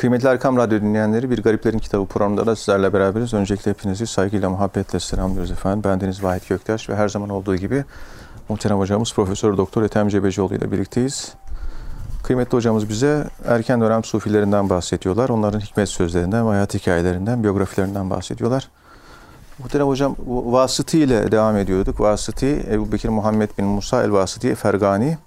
[0.00, 3.34] Kıymetli Erkam Radyo dinleyenleri, Bir Gariplerin Kitabı programında da sizlerle beraberiz.
[3.34, 5.84] Öncelikle hepinizi saygıyla, muhabbetle selamlıyoruz efendim.
[5.84, 7.84] Bendeniz Vahit Göktaş ve her zaman olduğu gibi
[8.48, 11.34] muhterem hocamız Profesör Doktor Ethem Cebecioğlu ile birlikteyiz.
[12.24, 15.28] Kıymetli hocamız bize erken dönem sufilerinden bahsediyorlar.
[15.28, 18.68] Onların hikmet sözlerinden, hayat hikayelerinden, biyografilerinden bahsediyorlar.
[19.58, 22.00] Muhterem hocam Vasıtı ile devam ediyorduk.
[22.00, 25.18] Vasıtı Ebu Bekir Muhammed bin Musa el Vasıtı Fergani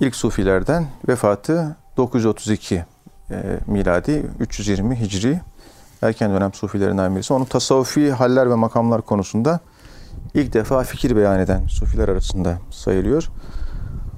[0.00, 2.93] ilk sufilerden vefatı 932
[3.30, 5.40] e, miladi 320 hicri
[6.02, 7.34] erken dönem sufilerinden birisi.
[7.34, 9.60] Onun tasavvufi haller ve makamlar konusunda
[10.34, 13.30] ilk defa fikir beyan eden sufiler arasında sayılıyor.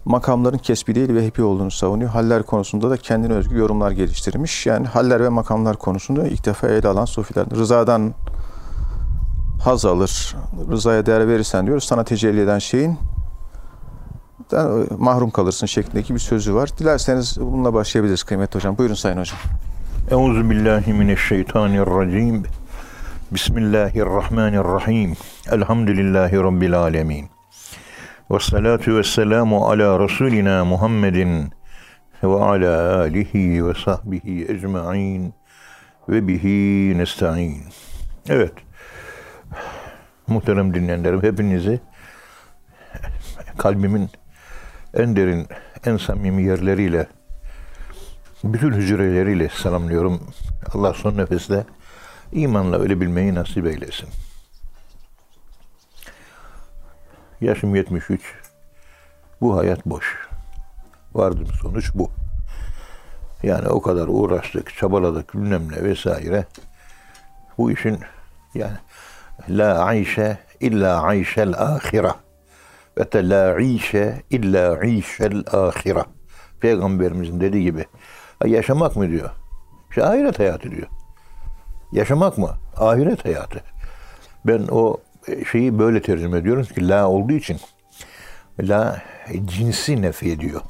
[0.05, 2.11] Makamların kesbi değil ve hepi olduğunu savunuyor.
[2.11, 4.67] Haller konusunda da kendine özgü yorumlar geliştirmiş.
[4.67, 7.47] Yani haller ve makamlar konusunda ilk defa ele alan sufiler.
[7.51, 8.15] Rızadan
[9.61, 10.37] haz alır.
[10.71, 12.99] Rızaya değer verirsen diyor sana tecelli eden şeyin
[14.99, 16.71] mahrum kalırsın şeklindeki bir sözü var.
[16.79, 18.79] Dilerseniz bununla başlayabiliriz kıymetli hocam.
[18.79, 19.39] Buyurun Sayın Hocam.
[20.11, 22.43] Euzu billahi mineşşeytanirracim.
[23.31, 25.17] Bismillahirrahmanirrahim.
[25.53, 27.29] Elhamdülillahi rabbil alamin.
[28.31, 31.53] Ve salatu ve selamu ala Resulina Muhammedin
[32.23, 35.35] ve ala alihi ve sahbihi ecma'in
[36.09, 37.63] ve bihi nesta'in.
[38.29, 38.53] Evet.
[40.27, 41.81] Muhterem dinleyenlerim hepinizi
[43.59, 44.11] kalbimin
[44.97, 45.47] en derin,
[45.87, 47.07] en samimi yerleriyle,
[48.45, 50.21] bütün hücreleriyle selamlıyorum.
[50.75, 51.65] Allah son nefeste
[52.33, 54.09] imanla ölebilmeyi nasip eylesin.
[57.41, 58.21] Yaşım 73.
[59.41, 60.29] Bu hayat boş.
[61.15, 62.11] Vardım sonuç bu.
[63.43, 66.45] Yani o kadar uğraştık, çabaladık bilmem ne vesaire.
[67.59, 67.99] Bu işin
[68.55, 68.77] yani
[69.49, 72.13] la ayşe illa ayşel ahire
[72.99, 76.05] ve te la işe illa işel ahire.
[76.61, 77.85] Peygamberimizin dediği gibi.
[78.45, 79.31] Yaşamak mı diyor?
[79.91, 80.87] İşte ahiret hayatı diyor.
[81.93, 82.51] Yaşamak mı?
[82.77, 83.61] Ahiret hayatı.
[84.45, 84.97] Ben o
[85.53, 87.57] şeyi böyle tercüme ediyorum ki la olduğu için
[88.61, 89.03] la
[89.45, 90.61] cinsi nefi ediyor.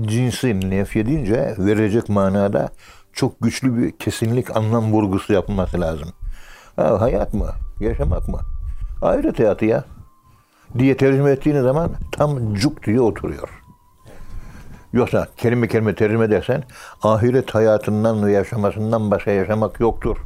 [0.00, 2.68] Cinsi nefi edince verecek manada
[3.12, 6.08] çok güçlü bir kesinlik anlam vurgusu yapılması lazım.
[6.76, 7.50] Ha, hayat mı?
[7.80, 8.40] Yaşamak mı?
[9.02, 9.84] Ahiret hayatı ya
[10.78, 13.48] diye tercüme ettiğiniz zaman tam cuk diye oturuyor.
[14.92, 16.62] Yoksa kelime kelime tercüme edersen
[17.02, 20.16] ahiret hayatından ve yaşamasından başka yaşamak yoktur.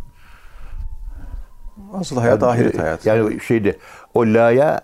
[1.93, 3.09] Asıl hayat yani, ahiret hayatı.
[3.09, 3.77] Yani şeyde
[4.15, 4.81] o la'ya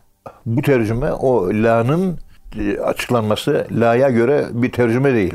[0.46, 2.18] bu tercüme o la'nın
[2.58, 5.34] e, açıklanması la'ya göre bir tercüme değil.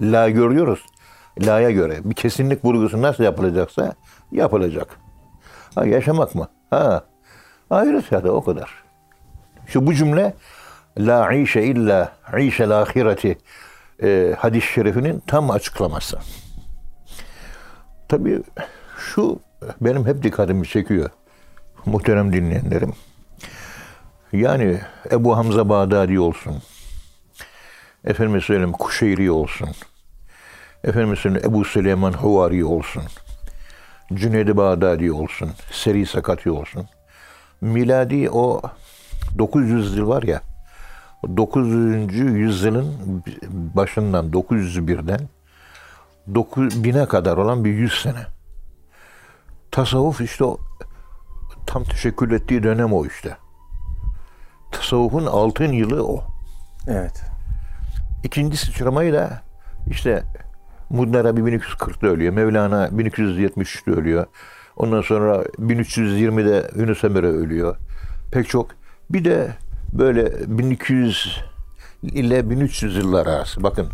[0.00, 0.80] La görüyoruz.
[1.40, 3.94] La'ya göre bir kesinlik vurgusu nasıl yapılacaksa
[4.32, 4.98] yapılacak.
[5.74, 6.48] Ha, yaşamak mı?
[6.70, 7.04] Ha.
[7.70, 8.83] Ahiret hayatı o kadar.
[9.66, 10.34] Şu bu cümle
[10.98, 13.38] La işe illa işel ahireti
[14.02, 16.18] e, hadis-i şerifinin tam açıklaması.
[18.08, 18.42] Tabii
[18.98, 19.40] şu
[19.80, 21.10] benim hep dikkatimi çekiyor
[21.86, 22.92] muhterem dinleyenlerim.
[24.32, 24.80] Yani
[25.10, 26.62] Ebu Hamza Bağdadi olsun,
[28.04, 29.68] efendim söyleyeyim Kuşeyri olsun,
[30.84, 33.02] efendim söyleyeyim Ebu Süleyman Huvari olsun,
[34.14, 36.88] Cüneyd-i Bağdadi olsun, Seri Sakati olsun.
[37.60, 38.62] Miladi o
[39.38, 40.40] 900 yıl var ya
[41.36, 42.14] 900.
[42.14, 42.94] yüzyılın
[43.74, 45.20] başından 901'den
[46.32, 48.26] 9000'e kadar olan bir 100 sene.
[49.70, 50.58] Tasavvuf işte o
[51.66, 53.36] tam teşekkül ettiği dönem o işte.
[54.72, 56.24] Tasavvufun altın yılı o.
[56.88, 57.22] Evet.
[58.24, 59.42] İkinci sıçramayı da
[59.86, 60.22] işte
[60.90, 62.32] Mudin Arabi 1240'da ölüyor.
[62.32, 64.26] Mevlana 1273'te ölüyor.
[64.76, 67.76] Ondan sonra 1320'de Yunus Emre ölüyor.
[68.32, 69.54] Pek çok bir de
[69.92, 71.40] böyle 1200
[72.02, 73.62] ile 1300 yıllar arası.
[73.62, 73.88] Bakın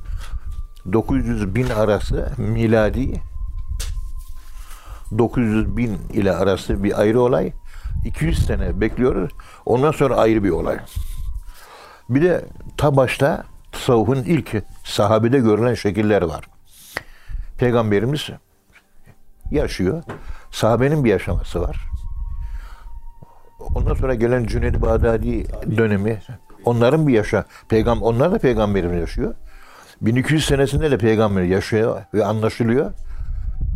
[0.92, 3.22] 900 bin arası miladi
[5.18, 7.52] 900 bin ile arası bir ayrı olay.
[8.04, 9.30] 200 sene bekliyoruz.
[9.66, 10.78] Ondan sonra ayrı bir olay.
[12.08, 12.44] Bir de
[12.76, 16.44] ta başta tasavvufun ilk sahabede görülen şekiller var.
[17.58, 18.30] Peygamberimiz
[19.50, 20.02] yaşıyor.
[20.50, 21.89] Sahabenin bir yaşaması var.
[23.74, 25.46] Ondan sonra gelen Cüneyd Bağdadi
[25.76, 26.18] dönemi
[26.64, 29.34] onların bir yaşa peygamber onlar da peygamberimiz yaşıyor.
[30.00, 32.92] 1200 senesinde de peygamber yaşıyor ve anlaşılıyor.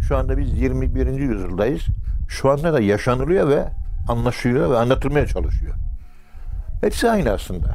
[0.08, 1.06] Şu anda biz 21.
[1.06, 1.82] yüzyıldayız.
[2.28, 3.68] Şu anda da yaşanılıyor ve
[4.08, 5.74] anlaşılıyor ve anlatılmaya çalışıyor.
[6.80, 7.74] Hepsi aynı aslında.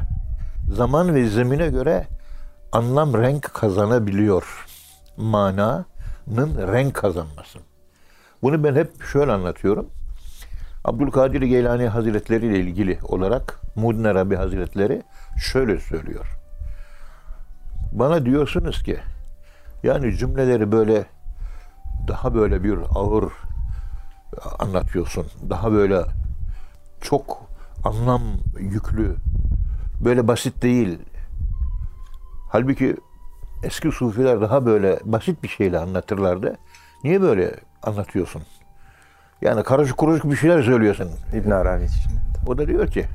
[0.72, 2.06] Zaman ve zemine göre
[2.72, 4.66] anlam renk kazanabiliyor.
[5.16, 7.58] Mananın renk kazanması.
[8.42, 9.86] Bunu ben hep şöyle anlatıyorum.
[10.84, 15.02] Abdülkadir Geylani Hazretleri ile ilgili olarak Muddin Arabi Hazretleri
[15.38, 16.26] şöyle söylüyor.
[17.92, 18.98] Bana diyorsunuz ki
[19.82, 21.04] yani cümleleri böyle
[22.08, 23.32] daha böyle bir ağır
[24.58, 25.26] anlatıyorsun.
[25.50, 26.04] Daha böyle
[27.00, 27.42] çok
[27.84, 28.22] anlam
[28.58, 29.16] yüklü.
[30.04, 30.98] Böyle basit değil.
[32.52, 32.96] Halbuki
[33.62, 36.56] eski sufiler daha böyle basit bir şeyle anlatırlardı.
[37.04, 38.42] Niye böyle anlatıyorsun?
[39.42, 41.10] Yani karışık kuruşuk bir şeyler söylüyorsun.
[41.34, 42.12] İbn Arabi için.
[42.46, 43.06] O da diyor ki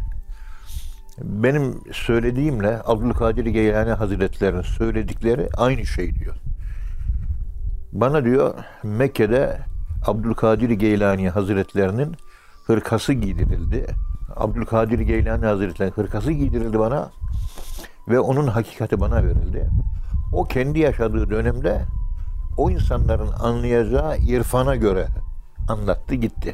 [1.21, 6.35] benim söylediğimle Abdülkadir Geylani Hazretleri'nin söyledikleri aynı şey diyor.
[7.91, 9.57] Bana diyor Mekke'de
[10.05, 12.15] Abdülkadir Geylani Hazretlerinin
[12.67, 13.85] hırkası giydirildi.
[14.35, 17.09] Abdülkadir Geylani Hazretleri'nin hırkası giydirildi bana
[18.07, 19.69] ve onun hakikati bana verildi.
[20.33, 21.81] O kendi yaşadığı dönemde
[22.57, 25.07] o insanların anlayacağı irfana göre
[25.67, 26.53] anlattı gitti.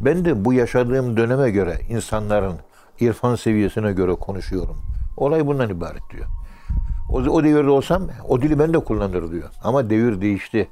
[0.00, 2.56] Ben de bu yaşadığım döneme göre insanların
[3.00, 4.76] irfan seviyesine göre konuşuyorum.
[5.16, 6.26] Olay bundan ibaret diyor.
[7.10, 9.48] O, o devirde olsam o dili ben de kullanır diyor.
[9.64, 10.68] Ama devir değişti.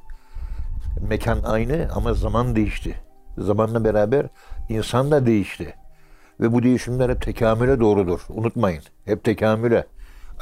[1.09, 2.95] Mekan aynı ama zaman değişti.
[3.39, 4.27] Zamanla beraber
[4.69, 5.75] insan da değişti.
[6.41, 8.21] Ve bu değişimler hep tekamüle doğrudur.
[8.29, 8.83] Unutmayın.
[9.05, 9.87] Hep tekamüle.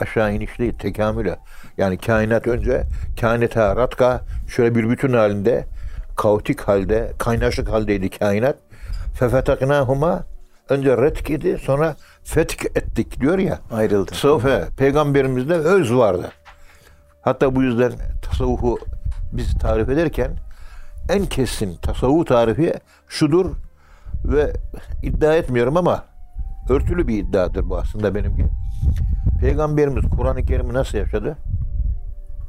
[0.00, 1.38] Aşağı iniş değil, tekamüle.
[1.78, 2.84] Yani kainat önce
[3.20, 5.66] kainata ratka şöyle bir bütün halinde
[6.18, 8.56] kaotik halde, kaynaşık haldeydi kainat.
[9.14, 10.22] Fefetaknahuma
[10.68, 13.58] önce retk idi sonra fetk ettik diyor ya.
[13.72, 14.10] Ayrıldı.
[14.10, 16.32] Tasavvufe peygamberimizde öz vardı.
[17.22, 17.92] Hatta bu yüzden
[18.22, 18.78] tasavvufu
[19.32, 20.30] biz tarif ederken
[21.08, 22.74] en kesin tasavvuf tarifi
[23.08, 23.50] şudur
[24.24, 24.52] ve
[25.02, 26.04] iddia etmiyorum ama
[26.68, 28.44] örtülü bir iddiadır bu aslında benimki.
[29.40, 31.36] Peygamberimiz Kur'an-ı Kerim'i nasıl yaşadı?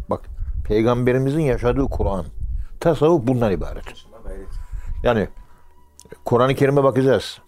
[0.10, 0.21] Bak
[0.68, 2.25] peygamberimizin yaşadığı Kur'an.
[2.80, 3.84] Tasavvuf bundan ibaret.
[5.04, 5.28] Yani
[6.26, 7.40] Kur'an-ı Kerim'e bakacağız.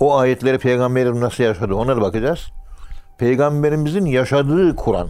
[0.00, 2.50] O ayetleri peygamberimiz nasıl yaşadı ona da bakacağız.
[3.18, 5.08] Peygamberimizin yaşadığı Kur'an.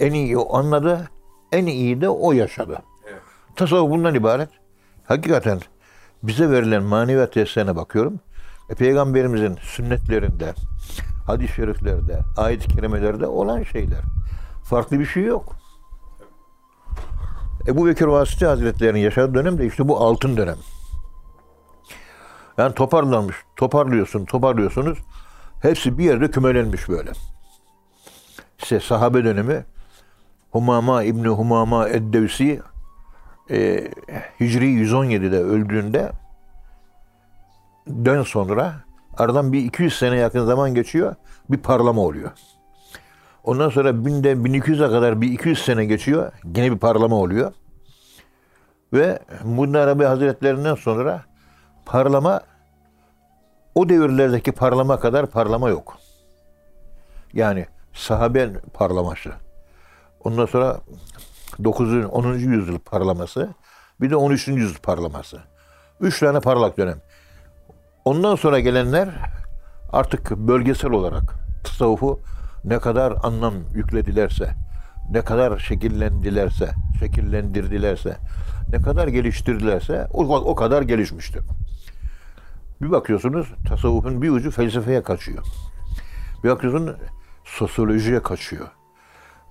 [0.00, 1.08] En iyi o anladı,
[1.52, 2.78] en iyi de o yaşadı.
[3.56, 4.48] Tasavvuf bundan ibaret.
[5.04, 5.60] Hakikaten
[6.22, 8.20] bize verilen maneviyat derslerine bakıyorum.
[8.70, 10.54] E, Peygamberimizin sünnetlerinde,
[11.26, 14.00] hadis-i şeriflerde, ayet-i kerimelerde olan şeyler.
[14.64, 15.59] Farklı bir şey yok.
[17.66, 20.56] Ebu Bekir Vasıti Hazretleri'nin yaşadığı dönem de işte bu altın dönem.
[22.58, 24.98] Yani toparlanmış, toparlıyorsun, toparlıyorsunuz.
[25.62, 27.12] Hepsi bir yerde kümelenmiş böyle.
[28.58, 29.64] İşte sahabe dönemi
[30.50, 32.60] Humama İbni Humama Eddevsi
[33.50, 33.90] e,
[34.40, 36.12] Hicri 117'de öldüğünde
[38.04, 38.74] dön sonra
[39.16, 41.14] aradan bir 200 sene yakın zaman geçiyor.
[41.50, 42.30] Bir parlama oluyor.
[43.44, 46.32] Ondan sonra binde 1200'e kadar bir 200 sene geçiyor.
[46.44, 47.52] Yine bir parlama oluyor.
[48.92, 51.22] Ve Muhyiddin Arabi Hazretlerinden sonra
[51.86, 52.40] parlama
[53.74, 55.98] o devirlerdeki parlama kadar parlama yok.
[57.32, 59.30] Yani sahabe parlaması.
[60.24, 60.80] Ondan sonra
[61.64, 62.04] 9.
[62.04, 62.32] 10.
[62.32, 63.48] yüzyıl parlaması.
[64.00, 64.48] Bir de 13.
[64.48, 65.38] yüzyıl parlaması.
[66.00, 67.00] Üç tane parlak dönem.
[68.04, 69.08] Ondan sonra gelenler
[69.92, 71.34] artık bölgesel olarak
[71.64, 72.20] tasavvufu
[72.64, 74.50] ne kadar anlam yükledilerse,
[75.10, 76.70] ne kadar şekillendilerse,
[77.00, 78.16] şekillendirdilerse,
[78.72, 81.42] ne kadar geliştirdilerse o, o kadar gelişmiştir.
[82.82, 85.44] Bir bakıyorsunuz tasavvufun bir ucu felsefeye kaçıyor.
[86.44, 86.96] Bir bakıyorsun
[87.44, 88.66] sosyolojiye kaçıyor.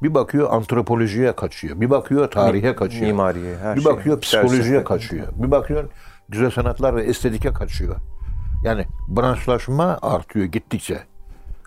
[0.04, 1.82] Bir bakıyor antropolojiye kaçıyor.
[1.82, 3.06] Bir bakıyor tarihe kaçıyor.
[3.06, 3.92] Mimariye, her bir şey.
[3.92, 4.84] bakıyor psikolojiye Felsefe.
[4.84, 5.28] kaçıyor.
[5.36, 5.90] Bir bakıyor
[6.30, 7.96] güzel sanatlar ve estetike kaçıyor.
[8.64, 11.00] Yani branşlaşma artıyor gittikçe.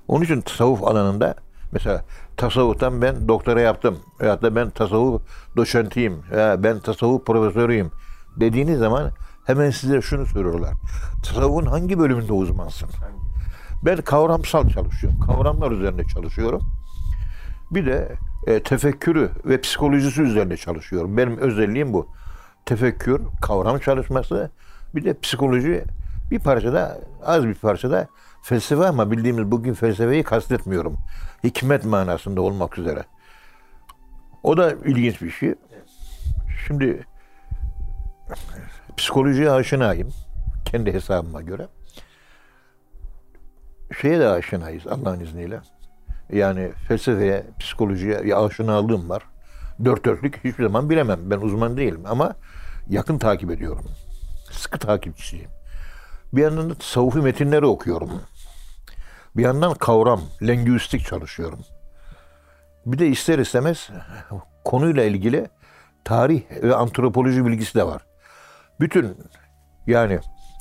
[0.08, 1.34] Onun için tasavvuf alanında
[1.72, 2.04] mesela
[2.36, 5.22] tasavvuftan ben doktora yaptım veyahut da ben tasavvuf
[5.56, 7.90] doçentiyim veya ben tasavvuf profesörüyüm
[8.36, 9.10] dediğiniz zaman
[9.46, 10.72] hemen size şunu soruyorlar.
[11.22, 12.88] Tasavvufun hangi bölümünde uzmansın?
[13.84, 15.20] Ben kavramsal çalışıyorum.
[15.20, 16.62] Kavramlar üzerinde çalışıyorum.
[17.70, 18.16] Bir de
[18.46, 21.16] e, tefekkürü ve psikolojisi üzerine çalışıyorum.
[21.16, 22.06] Benim özelliğim bu.
[22.66, 24.50] Tefekkür, kavram çalışması,
[24.94, 25.84] bir de psikoloji
[26.30, 28.08] bir parçada, az bir parçada
[28.42, 30.96] felsefe ama bildiğimiz bugün felsefeyi kastetmiyorum.
[31.44, 33.04] Hikmet manasında olmak üzere.
[34.42, 35.54] O da ilginç bir şey.
[36.66, 37.06] Şimdi
[38.96, 40.10] psikolojiye aşinayım.
[40.64, 41.68] Kendi hesabıma göre.
[44.00, 45.60] Şeye de aşinayız Allah'ın izniyle.
[46.32, 49.22] Yani felsefeye, psikolojiye aşinalığım var.
[49.84, 51.20] Dört dörtlük hiçbir zaman bilemem.
[51.24, 52.34] Ben uzman değilim ama
[52.88, 53.84] yakın takip ediyorum.
[54.50, 55.50] Sıkı takipçisiyim.
[56.32, 58.10] Bir yandan da tasavvufi metinleri okuyorum.
[59.36, 61.58] Bir yandan kavram, lingüistik çalışıyorum.
[62.86, 63.90] Bir de ister istemez
[64.64, 65.48] konuyla ilgili
[66.04, 68.02] tarih ve antropoloji bilgisi de var.
[68.80, 69.16] Bütün
[69.86, 70.18] yani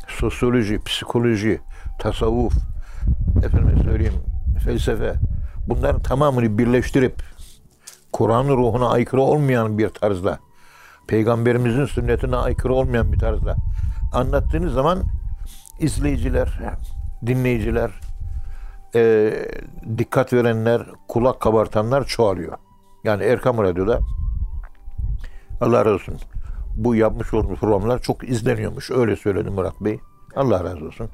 [0.07, 1.61] sosyoloji, psikoloji,
[1.99, 2.53] tasavvuf,
[3.45, 4.23] efendim söyleyeyim
[4.63, 5.13] felsefe
[5.67, 7.23] bunların tamamını birleştirip
[8.13, 10.39] Kur'an'ın ruhuna aykırı olmayan bir tarzda
[11.07, 13.55] peygamberimizin sünnetine aykırı olmayan bir tarzda
[14.13, 15.03] anlattığınız zaman
[15.79, 16.59] izleyiciler,
[17.25, 17.91] dinleyiciler,
[18.95, 19.33] e,
[19.97, 22.57] dikkat verenler, kulak kabartanlar çoğalıyor.
[23.03, 23.99] Yani Erkam Radyo'da
[25.61, 26.17] Allah razı olsun.
[26.75, 28.91] Bu yapmış olduğumuz programlar çok izleniyormuş.
[28.91, 29.99] Öyle söyledi Murat Bey.
[30.35, 31.09] Allah razı olsun.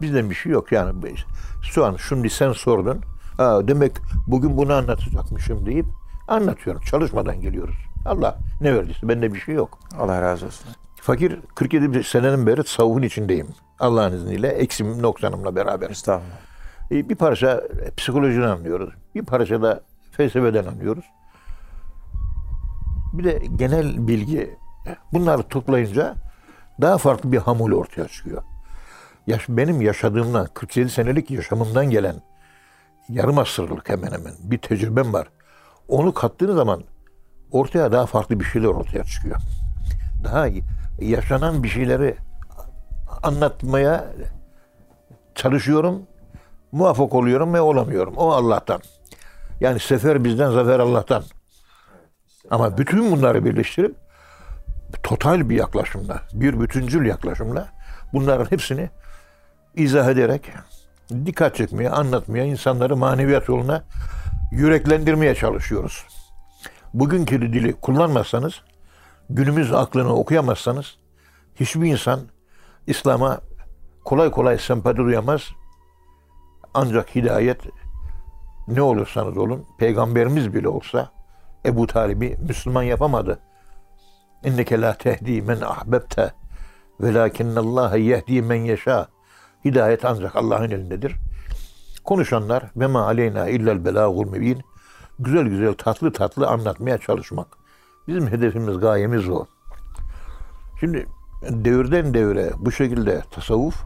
[0.00, 1.14] Bizden bir şey yok yani.
[1.62, 3.00] Şu an şimdi sen sordun.
[3.38, 3.92] Aa, demek
[4.26, 5.86] bugün bunu anlatacakmışım deyip
[6.28, 6.82] anlatıyorum.
[6.82, 7.76] Çalışmadan geliyoruz.
[8.06, 9.78] Allah ne verdiyse bende bir şey yok.
[9.98, 10.66] Allah razı olsun.
[10.96, 13.48] Fakir 47 senenin beri tasavvufun içindeyim.
[13.78, 15.90] Allah'ın izniyle eksim noksanımla beraber.
[15.90, 16.53] Estağfurullah.
[16.90, 17.62] E, bir parça
[17.96, 18.94] psikolojiden anlıyoruz.
[19.14, 19.80] Bir parça da
[20.12, 21.04] felsefeden anlıyoruz.
[23.12, 24.56] Bir de genel bilgi.
[25.12, 26.14] Bunları toplayınca
[26.80, 28.42] daha farklı bir hamul ortaya çıkıyor.
[29.26, 32.16] Yaş, benim yaşadığımdan, 47 senelik yaşamımdan gelen
[33.08, 35.28] yarım asırlık hemen hemen bir tecrübem var.
[35.88, 36.82] Onu kattığınız zaman
[37.50, 39.36] ortaya daha farklı bir şeyler ortaya çıkıyor.
[40.24, 40.48] Daha
[41.00, 42.16] yaşanan bir şeyleri
[43.22, 44.04] anlatmaya
[45.34, 46.02] çalışıyorum.
[46.74, 48.14] Muvaffak oluyorum ve olamıyorum.
[48.16, 48.80] O Allah'tan.
[49.60, 51.24] Yani sefer bizden, zafer Allah'tan.
[52.50, 53.96] Ama bütün bunları birleştirip
[55.02, 57.68] total bir yaklaşımla, bir bütüncül yaklaşımla
[58.12, 58.90] bunların hepsini
[59.74, 60.50] izah ederek
[61.26, 63.84] dikkat çekmeye, anlatmaya, insanları maneviyat yoluna
[64.52, 66.04] yüreklendirmeye çalışıyoruz.
[66.94, 68.60] Bugünkü dili kullanmazsanız,
[69.30, 70.96] günümüz aklını okuyamazsanız
[71.60, 72.20] hiçbir insan
[72.86, 73.40] İslam'a
[74.04, 75.42] kolay kolay sempati duyamaz.
[76.74, 77.60] Ancak hidayet
[78.68, 81.10] ne olursanız olun, peygamberimiz bile olsa
[81.66, 83.38] Ebu Talib'i Müslüman yapamadı.
[84.44, 86.32] İnneke la tehdi men ahbebte
[87.00, 89.08] velakinnallâhe yehdi men yeşâ.
[89.64, 91.16] Hidayet ancak Allah'ın elindedir.
[92.04, 94.62] Konuşanlar ve ma aleyna illel belâgul mübin.
[95.18, 97.46] Güzel güzel tatlı tatlı anlatmaya çalışmak.
[98.08, 99.46] Bizim hedefimiz, gayemiz o.
[100.80, 101.06] Şimdi
[101.42, 103.84] devirden devre bu şekilde tasavvuf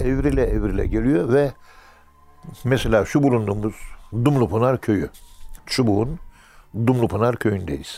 [0.00, 1.52] evrile evrile geliyor ve
[2.64, 3.74] mesela şu bulunduğumuz
[4.12, 5.10] Dumlupınar köyü.
[5.66, 6.18] Çubuğun
[6.86, 7.96] Dumlupınar köyündeyiz.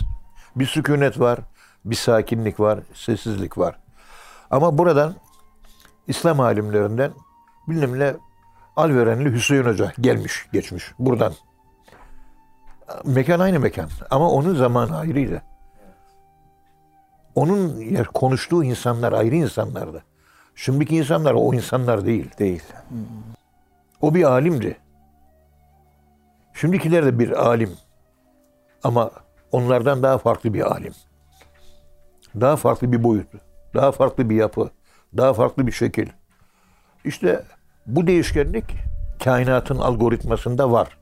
[0.57, 1.38] Bir sükunet var,
[1.85, 3.78] bir sakinlik var, sessizlik var.
[4.50, 5.14] Ama buradan
[6.07, 7.12] İslam alimlerinden
[7.69, 8.14] bilmem ne
[8.76, 11.33] Alverenli Hüseyin Hoca gelmiş, geçmiş buradan.
[13.04, 15.42] Mekan aynı mekan ama onun zamanı ayrıydı.
[17.35, 20.04] Onun yer konuştuğu insanlar ayrı insanlardı.
[20.54, 22.30] Şimdiki insanlar o insanlar değil.
[22.38, 22.62] Değil.
[24.00, 24.76] O bir alimdi.
[26.54, 27.71] Şimdikiler de bir alim.
[28.83, 29.11] Ama
[29.52, 30.92] onlardan daha farklı bir alim.
[32.40, 33.26] Daha farklı bir boyut.
[33.75, 34.71] Daha farklı bir yapı.
[35.16, 36.09] Daha farklı bir şekil.
[37.04, 37.42] İşte
[37.87, 38.64] bu değişkenlik
[39.25, 40.99] kainatın algoritmasında var.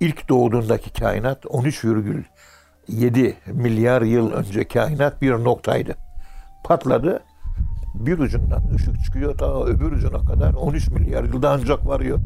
[0.00, 5.96] İlk doğduğundaki kainat 13,7 milyar yıl önce kainat bir noktaydı.
[6.64, 7.22] Patladı.
[7.94, 12.18] Bir ucundan ışık çıkıyor ta öbür ucuna kadar 13 milyar yılda ancak varıyor.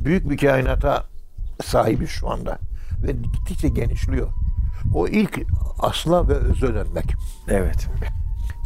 [0.00, 1.04] Büyük bir kainata
[1.64, 2.58] sahibi şu anda.
[3.02, 4.28] Ve gittikçe genişliyor.
[4.94, 5.40] O ilk
[5.78, 7.14] asla ve öze dönmek.
[7.48, 7.86] Evet.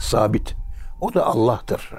[0.01, 0.55] Sabit.
[1.01, 1.91] O da Allah'tır.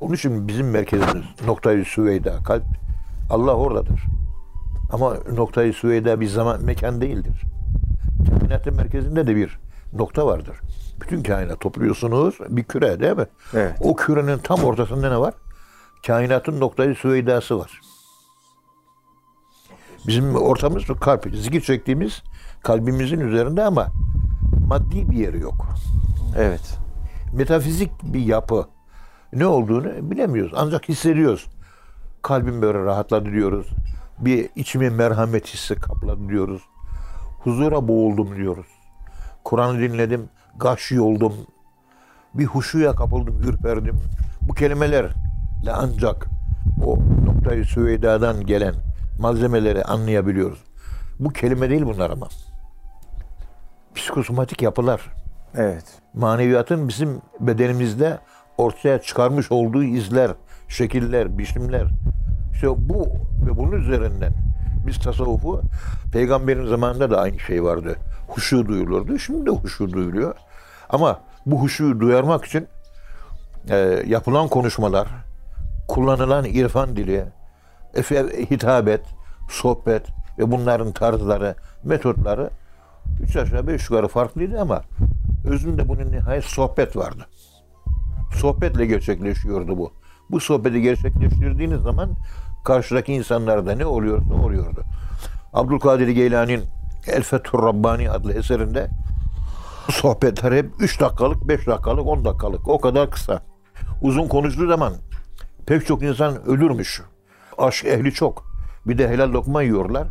[0.00, 2.64] Onun için bizim merkezimiz noktayı Süveyda, kalp.
[3.30, 4.02] Allah oradadır.
[4.92, 7.42] Ama noktayı Süveyda bir zaman, mekan değildir.
[8.40, 9.58] Kainatın merkezinde de bir
[9.92, 10.56] nokta vardır.
[11.00, 13.26] Bütün kainat topluyorsunuz bir küre değil mi?
[13.54, 13.76] Evet.
[13.80, 15.34] O kürenin tam ortasında ne var?
[16.06, 17.80] Kainatın noktayı Süveyda'sı var.
[20.06, 21.26] Bizim ortamız kalp.
[21.34, 22.22] Zikir çektiğimiz
[22.62, 23.86] kalbimizin üzerinde ama
[24.66, 25.66] maddi bir yeri yok.
[26.36, 26.78] Evet.
[27.32, 28.66] Metafizik bir yapı.
[29.32, 30.52] Ne olduğunu bilemiyoruz.
[30.56, 31.46] Ancak hissediyoruz.
[32.22, 33.66] Kalbim böyle rahatladı diyoruz.
[34.18, 36.62] Bir içime merhamet hissi kapladı diyoruz.
[37.40, 38.66] Huzura boğuldum diyoruz.
[39.44, 40.28] Kur'an'ı dinledim,
[40.58, 41.32] gahşi oldum.
[42.34, 43.96] Bir huşuya kapıldım, ürperdim.
[44.42, 46.26] Bu kelimelerle ancak
[46.86, 48.74] o noktayı Süveyda'dan gelen
[49.20, 50.64] malzemeleri anlayabiliyoruz.
[51.18, 52.28] Bu kelime değil bunlar ama.
[53.94, 55.00] Psikosomatik yapılar.
[55.54, 55.84] Evet.
[56.14, 58.18] Maneviyatın bizim bedenimizde
[58.58, 60.30] ortaya çıkarmış olduğu izler,
[60.68, 61.86] şekiller, biçimler.
[62.52, 63.06] İşte bu
[63.46, 64.32] ve bunun üzerinden
[64.86, 65.62] biz tasavvufu
[66.12, 67.96] peygamberin zamanında da aynı şey vardı.
[68.28, 69.18] Huşu duyulurdu.
[69.18, 70.34] Şimdi de huşu duyuluyor.
[70.90, 72.68] Ama bu huşuyu duyarmak için
[73.68, 75.08] e, yapılan konuşmalar,
[75.88, 77.24] kullanılan irfan dili,
[78.50, 79.00] hitabet,
[79.50, 80.02] sohbet
[80.38, 82.50] ve bunların tarzları, metotları
[83.22, 84.82] üç aşağı beş yukarı farklıydı ama
[85.44, 87.26] özünde bunun nihayet sohbet vardı.
[88.34, 89.92] Sohbetle gerçekleşiyordu bu.
[90.30, 92.10] Bu sohbeti gerçekleştirdiğiniz zaman
[92.64, 94.84] karşıdaki insanlarda ne oluyorsa oluyordu.
[95.52, 96.64] Abdülkadir Geylani'nin
[97.06, 98.90] El Fethur Rabbani adlı eserinde
[99.90, 102.68] Sohbetler hep 3 dakikalık, 5 dakikalık, 10 dakikalık.
[102.68, 103.42] O kadar kısa.
[104.02, 104.92] Uzun konuştuğu zaman
[105.66, 107.02] pek çok insan ölürmüş.
[107.58, 108.44] Aşk ehli çok.
[108.86, 110.08] Bir de helal lokma yiyorlar.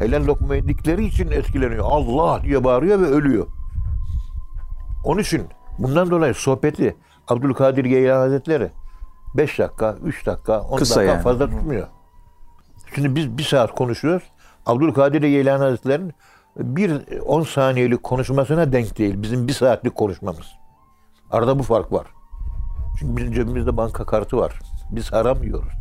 [0.00, 1.84] Helal lokma yedikleri için etkileniyor.
[1.88, 3.46] Allah diye bağırıyor ve ölüyor.
[5.04, 5.42] Onun için
[5.78, 6.96] bundan dolayı sohbeti
[7.28, 8.70] Abdülkadir Geylani Hazretleri
[9.34, 11.22] 5 dakika, 3 dakika, 10 Kısa dakika yani.
[11.22, 11.86] fazla tutmuyor.
[12.94, 14.22] Şimdi biz bir saat konuşuyoruz.
[14.66, 16.12] Abdülkadir Geylani Hazretleri'nin
[16.56, 19.22] bir 10 saniyelik konuşmasına denk değil.
[19.22, 20.46] Bizim bir saatlik konuşmamız.
[21.30, 22.06] Arada bu fark var.
[22.98, 24.52] Çünkü bizim cebimizde banka kartı var.
[24.90, 25.72] Biz aramıyoruz.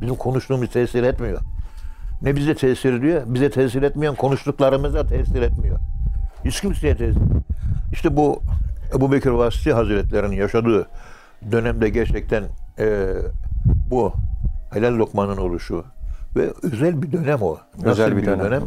[0.00, 1.40] Bizim konuştuğumuz tesir etmiyor.
[2.22, 3.22] Ne bize tesir ediyor?
[3.26, 5.78] Bize tesir etmeyen konuştuklarımıza tesir etmiyor.
[6.44, 7.22] Hiç kimseye tesir
[7.92, 8.40] İşte bu
[8.96, 10.88] Ebu Bekir Vasiti Hazretleri'nin yaşadığı
[11.52, 12.44] dönemde gerçekten
[12.80, 13.14] e,
[13.90, 14.12] bu
[14.72, 15.84] helal lokmanın oluşu
[16.36, 17.58] ve özel bir dönem o.
[17.76, 18.62] Nasıl Özel bir dönem.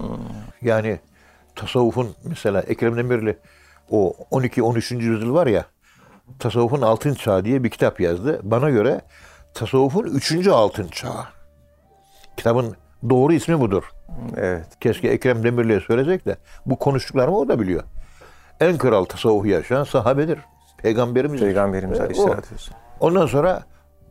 [0.61, 0.99] Yani
[1.55, 3.37] tasavvufun mesela Ekrem Demirli
[3.89, 4.95] o 12-13.
[4.95, 5.65] yüzyıl var ya
[6.39, 8.39] Tasavvufun Altın Çağı diye bir kitap yazdı.
[8.43, 9.01] Bana göre
[9.53, 10.47] tasavvufun 3.
[10.47, 11.23] altın çağı.
[12.37, 12.75] Kitabın
[13.09, 13.83] doğru ismi budur.
[14.37, 14.65] Evet.
[14.79, 17.83] Keşke Ekrem Demirli'ye söyleyecek de bu konuştuklarımı o da biliyor.
[18.59, 20.39] En kral tasavvufu yaşayan sahabedir.
[20.77, 21.41] Peygamberimiz.
[21.41, 21.99] Peygamberimiz.
[21.99, 22.79] Aleyhisselatü Vesselam.
[22.99, 23.63] Ondan sonra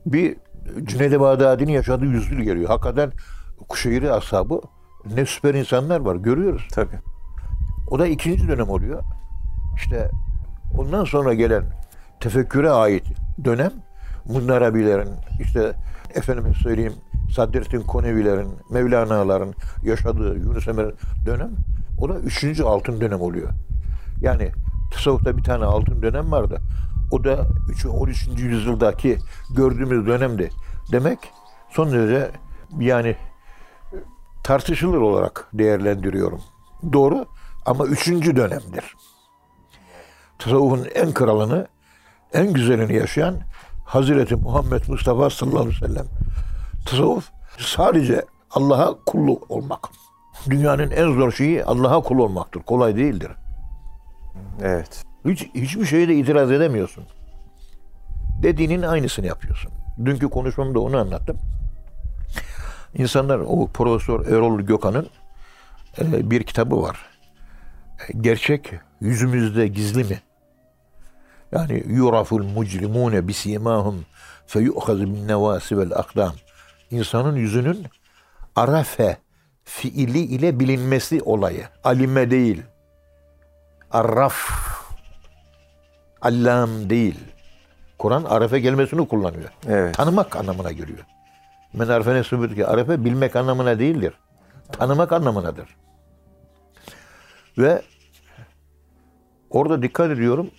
[0.07, 0.37] bir
[0.85, 2.69] Cüneyd-i Bağdadi'nin yaşadığı yüzyıl geliyor.
[2.69, 3.13] Hakikaten
[3.69, 4.61] Kuşeyri ashabı
[5.15, 6.69] ne süper insanlar var görüyoruz.
[6.73, 6.99] Tabii.
[7.91, 9.03] O da ikinci dönem oluyor.
[9.77, 10.11] İşte
[10.79, 11.65] ondan sonra gelen
[12.21, 13.05] tefekküre ait
[13.45, 13.73] dönem
[14.25, 15.09] Munnar abilerin
[15.41, 15.73] işte
[16.15, 16.95] efendime söyleyeyim
[17.35, 20.95] Sadrettin Konevilerin, Mevlana'ların yaşadığı Yunus Emre'nin
[21.27, 21.51] dönem
[21.99, 23.49] o da üçüncü altın dönem oluyor.
[24.21, 24.51] Yani
[24.93, 26.61] tasavvufta bir tane altın dönem vardı.
[27.13, 27.87] O da 3.
[27.87, 28.29] 13.
[28.37, 29.19] yüzyıldaki
[29.51, 30.51] gördüğümüz dönemdi.
[30.93, 31.19] Demek
[31.71, 32.31] son derece
[32.79, 33.17] yani
[34.45, 36.41] tartışılır olarak değerlendiriyorum.
[36.93, 37.27] Doğru
[37.67, 38.97] ama üçüncü dönemdir.
[40.39, 41.67] Tasavvufun en kralını,
[42.33, 43.41] en güzelini yaşayan
[43.85, 46.07] Hazreti Muhammed Mustafa sallallahu aleyhi ve sellem.
[46.87, 49.89] Tasavvuf sadece Allah'a kulluk olmak.
[50.51, 52.63] Dünyanın en zor şeyi Allah'a kul olmaktır.
[52.63, 53.31] Kolay değildir.
[54.63, 55.12] Evet.
[55.25, 57.05] Hiç, hiçbir şeye de itiraz edemiyorsun.
[58.43, 59.73] Dediğinin aynısını yapıyorsun.
[60.05, 61.39] Dünkü konuşmamda onu anlattım.
[62.95, 65.07] İnsanlar o Profesör Erol Gökhan'ın
[65.99, 67.07] e, bir kitabı var.
[68.09, 70.21] E, Gerçek yüzümüzde gizli mi?
[71.53, 74.05] Yani yuraful mucrimune bisimahum
[74.47, 76.33] feyu'khaz bin nevasi vel akdam.
[76.91, 77.87] İnsanın yüzünün
[78.57, 79.17] arafe
[79.65, 81.69] fiili ile bilinmesi olayı.
[81.85, 82.63] Alime değil.
[83.91, 84.51] Arraf.
[86.23, 87.19] Allam değil.
[87.99, 89.51] Kur'an arefe gelmesini kullanıyor.
[89.69, 89.95] Evet.
[89.95, 91.07] Tanımak anlamına geliyor.
[91.73, 94.15] Men arefene sübüt ki arefe bilmek anlamına değildir.
[94.73, 95.77] Tanımak anlamınadır.
[97.59, 97.83] Ve
[99.51, 100.51] orada dikkat ediyorum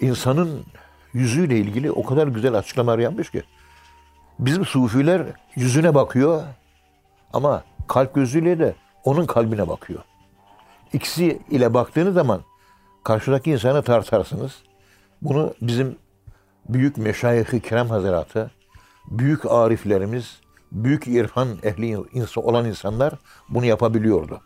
[0.00, 0.64] insanın
[1.12, 3.42] yüzüyle ilgili o kadar güzel açıklamalar yapmış ki
[4.38, 5.22] bizim sufiler
[5.56, 6.42] yüzüne bakıyor
[7.32, 8.74] ama kalp gözüyle de
[9.04, 10.00] onun kalbine bakıyor.
[10.92, 12.42] İkisi ile baktığınız zaman
[13.08, 14.52] karşıdaki insanı tartarsınız.
[15.22, 15.96] Bunu bizim
[16.68, 18.50] büyük meşayih-i kiram hazretleri,
[19.10, 20.40] büyük ariflerimiz,
[20.72, 23.14] büyük irfan ehli ins- olan insanlar
[23.48, 24.40] bunu yapabiliyordu.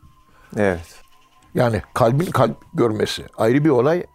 [0.56, 1.00] Evet.
[1.54, 4.06] Yani kalbin kalp görmesi ayrı bir olay.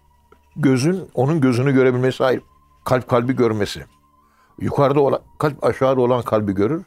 [0.55, 2.41] Gözün onun gözünü görebilmesi ayrı.
[2.85, 3.85] Kalp kalbi görmesi.
[4.59, 6.83] Yukarıda olan kalp aşağıda olan kalbi görür.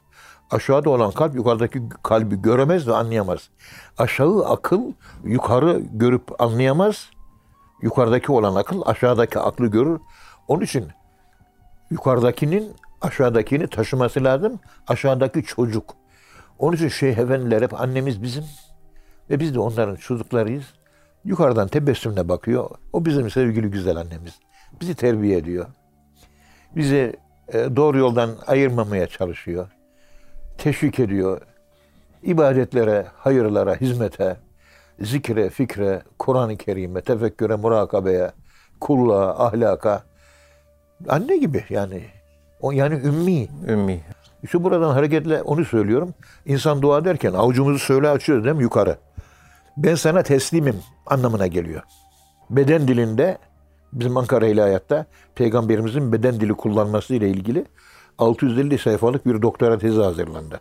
[0.50, 3.50] Aşağıda olan kalp yukarıdaki kalbi göremez ve anlayamaz.
[3.98, 4.80] Aşağı akıl
[5.24, 7.10] yukarı görüp anlayamaz.
[7.82, 10.00] Yukarıdaki olan akıl aşağıdaki aklı görür.
[10.48, 10.88] Onun için
[11.90, 14.60] yukarıdakinin aşağıdakini taşıması lazım.
[14.88, 15.94] Aşağıdaki çocuk.
[16.58, 18.44] Onun için Şeyh Efendiler hep annemiz bizim
[19.30, 20.64] ve biz de onların çocuklarıyız.
[21.24, 22.70] Yukarıdan tebessümle bakıyor.
[22.92, 24.38] O bizim sevgili güzel annemiz.
[24.80, 25.66] Bizi terbiye ediyor.
[26.76, 27.16] Bizi
[27.48, 29.68] e, doğru yoldan ayırmamaya çalışıyor.
[30.58, 31.40] Teşvik ediyor.
[32.22, 34.36] İbadetlere, hayırlara, hizmete,
[35.00, 38.30] zikre, fikre, Kur'an-ı Kerim'e, tefekküre, murakabeye,
[38.80, 40.02] kulluğa, ahlaka.
[41.08, 42.02] Anne gibi yani.
[42.60, 43.48] O yani ümmi.
[43.68, 44.00] Ümmi.
[44.42, 46.14] İşte buradan hareketle onu söylüyorum.
[46.46, 48.96] İnsan dua derken avucumuzu söyle açıyoruz değil mi yukarı?
[49.76, 51.82] Ben sana teslimim anlamına geliyor.
[52.50, 53.38] Beden dilinde
[53.92, 57.64] bizim Ankara İlahiyat'ta peygamberimizin beden dili kullanması ile ilgili
[58.18, 60.60] 650 sayfalık bir doktora tezi hazırlandı.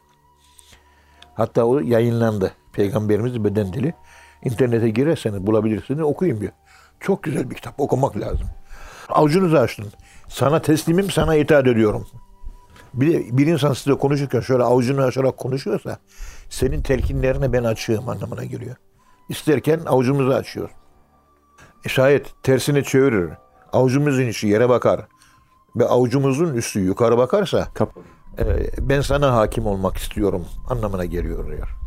[1.34, 2.52] Hatta o yayınlandı.
[2.74, 3.94] Peygamberimizin beden dili.
[4.44, 6.50] İnternete girerseniz bulabilirsiniz okuyun bir.
[7.00, 8.48] Çok güzel bir kitap okumak lazım.
[9.10, 9.86] Avucunuzu açtın.
[10.28, 12.08] Sana teslimim sana itaat ediyorum.
[12.94, 15.98] Bir, de bir insan size konuşurken şöyle avucunu açarak konuşuyorsa
[16.50, 18.76] senin telkinlerine ben açığım anlamına geliyor.
[19.30, 20.70] İsterken avucumuzu açıyor.
[21.88, 23.30] şayet tersini çevirir,
[23.74, 25.08] avucumuzun içi yere bakar
[25.76, 27.98] ve avucumuzun üstü yukarı bakarsa Kap
[28.40, 28.44] e,
[28.90, 31.79] ben sana hakim olmak istiyorum anlamına geliyor diyor.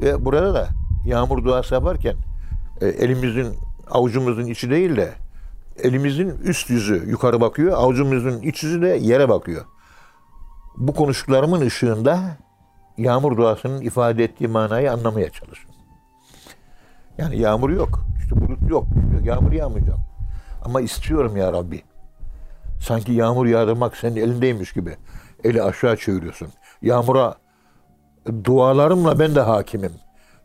[0.00, 0.68] Ve burada da
[1.04, 2.16] yağmur duası yaparken
[2.80, 3.54] e, elimizin
[3.90, 5.12] avucumuzun içi değil de
[5.82, 9.64] elimizin üst yüzü yukarı bakıyor, avucumuzun iç yüzü de yere bakıyor.
[10.76, 12.20] Bu konuştuklarımın ışığında
[12.98, 15.70] yağmur duasının ifade ettiği manayı anlamaya çalışın.
[17.18, 18.86] Yani yağmur yok, işte bulut yok,
[19.24, 19.96] yağmur yağmayacak.
[20.64, 21.82] Ama istiyorum ya Rabbi.
[22.80, 24.96] Sanki yağmur yağdırmak senin elindeymiş gibi.
[25.44, 26.48] Eli aşağı çeviriyorsun.
[26.82, 27.34] Yağmura
[28.44, 29.92] dualarımla ben de hakimim.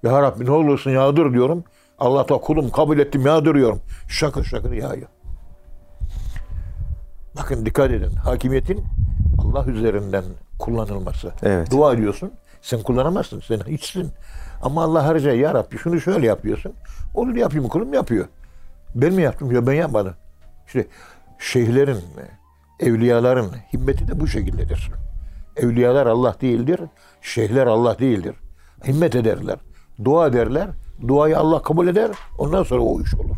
[0.03, 1.63] Ya Rabbi ne olursun yağdır diyorum.
[1.99, 3.81] Allah da kulum kabul ettim yağdırıyorum.
[4.07, 5.07] Şakır şakır yağıyor.
[7.37, 8.15] Bakın dikkat edin.
[8.15, 8.83] Hakimiyetin
[9.39, 10.23] Allah üzerinden
[10.59, 11.31] kullanılması.
[11.43, 11.71] Evet.
[11.71, 12.31] Dua ediyorsun.
[12.61, 13.39] Sen kullanamazsın.
[13.39, 14.11] Sen hiçsin.
[14.61, 16.73] Ama Allah harca ya Rabbi şunu şöyle yapıyorsun.
[17.13, 18.25] Onu yapayım kulum yapıyor.
[18.95, 19.51] Ben mi yaptım?
[19.51, 20.13] Ya ben yapmadım.
[20.67, 20.87] İşte
[21.39, 22.01] şeyhlerin,
[22.79, 24.91] evliyaların himmeti de bu şekildedir.
[25.57, 26.79] Evliyalar Allah değildir,
[27.21, 28.35] şeyhler Allah değildir.
[28.87, 29.57] Himmet ederler,
[30.03, 30.69] dua ederler,
[31.07, 33.35] duayı Allah kabul eder, ondan sonra o iş olur.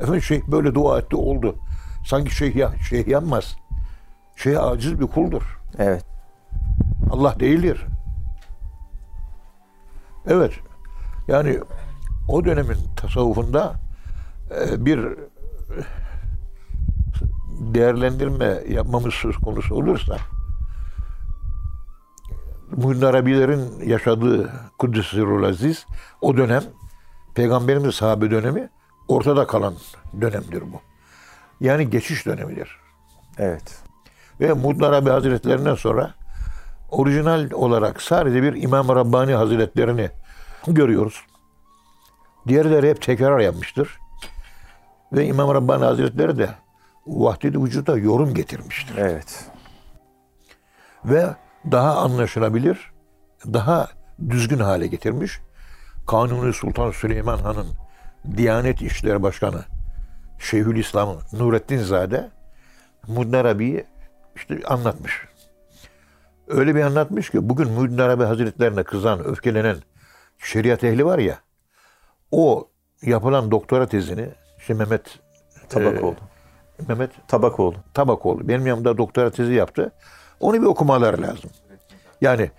[0.00, 1.54] Efendim şeyh böyle dua etti, oldu.
[2.06, 3.56] Sanki şeyh, ya, şeyh yanmaz.
[4.36, 5.58] Şeyh aciz bir kuldur.
[5.78, 6.04] evet.
[7.10, 7.86] Allah değildir.
[10.26, 10.52] Evet.
[11.28, 11.58] Yani
[12.28, 13.74] o dönemin tasavvufunda
[14.50, 15.14] e, bir e,
[17.74, 20.16] değerlendirme yapmamız söz konusu olursa
[22.76, 25.86] Muhyiddin Arabilerin yaşadığı Kuddisirul Aziz
[26.20, 26.62] o dönem
[27.34, 28.68] Peygamberimiz sahabe dönemi
[29.08, 29.74] ortada kalan
[30.20, 30.80] dönemdir bu.
[31.60, 32.76] Yani geçiş dönemidir.
[33.38, 33.82] Evet.
[34.40, 36.14] Ve Muhyiddin Arabi Hazretlerinden sonra
[36.90, 40.10] orijinal olarak sadece bir İmam Rabbani Hazretlerini
[40.66, 41.20] görüyoruz.
[42.48, 43.98] Diğerleri hep tekrar yapmıştır.
[45.12, 46.50] Ve İmam Rabbani Hazretleri de
[47.06, 48.96] vahdet-i vücuda yorum getirmiştir.
[48.96, 49.44] Evet.
[51.04, 51.34] Ve
[51.70, 52.92] daha anlaşılabilir,
[53.46, 53.88] daha
[54.30, 55.40] düzgün hale getirmiş.
[56.06, 57.66] Kanuni Sultan Süleyman Han'ın
[58.36, 59.64] Diyanet İşleri Başkanı
[60.38, 62.30] Şeyhülislam Nurettin Zade
[63.08, 63.84] Muhyiddin Arabi'yi
[64.36, 65.22] işte anlatmış.
[66.48, 69.76] Öyle bir anlatmış ki bugün Muhyiddin Arabi Hazretlerine kızan, öfkelenen
[70.38, 71.38] şeriat ehli var ya
[72.30, 72.68] o
[73.02, 75.18] yapılan doktora tezini işte Mehmet
[75.68, 76.16] Tabakoğlu.
[76.88, 77.76] Mehmet Tabakoğlu.
[77.94, 79.92] Tabakoğlu benim yanımda doktora tezi yaptı.
[80.44, 81.50] Onu bir okumaları lazım.
[82.20, 82.50] Yani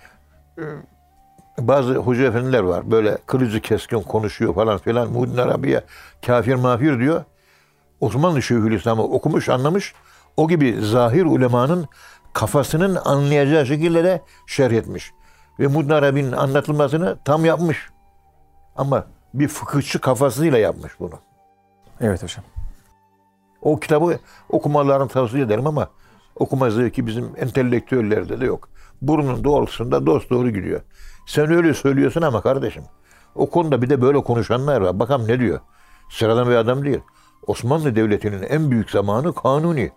[1.58, 5.12] bazı hoca efendiler var böyle kılıcı keskin konuşuyor falan filan.
[5.12, 5.84] Muhyiddin Arabi'ye
[6.26, 7.24] kafir mafir diyor.
[8.02, 9.93] Osmanlı Şeyhülislam'ı okumuş anlamış.
[10.38, 11.88] O gibi zahir ulemanın
[12.34, 15.12] kafasının anlayacağı şekilde de şerh etmiş.
[15.60, 17.89] Ve Muhyiddin Arabi'nin anlatılmasını tam yapmış.
[18.76, 21.19] Ama bir fıkıhçı kafasıyla yapmış bunu.
[22.02, 22.43] Evet hocam.
[23.62, 24.19] O kitabı
[24.50, 25.88] okumalarını tavsiye ederim ama
[26.36, 28.69] okuma zevki bizim entelektüellerde de yok.
[29.02, 30.82] Burnun doğrultusunda dost doğru gidiyor.
[31.28, 32.84] Sen öyle söylüyorsun ama kardeşim.
[33.36, 35.00] O konuda bir de böyle konuşanlar var.
[35.00, 35.60] Bakalım ne diyor.
[36.10, 37.00] Sıradan bir adam değil.
[37.48, 39.91] Osmanlı Devleti'nin en büyük zamanı Kanuni.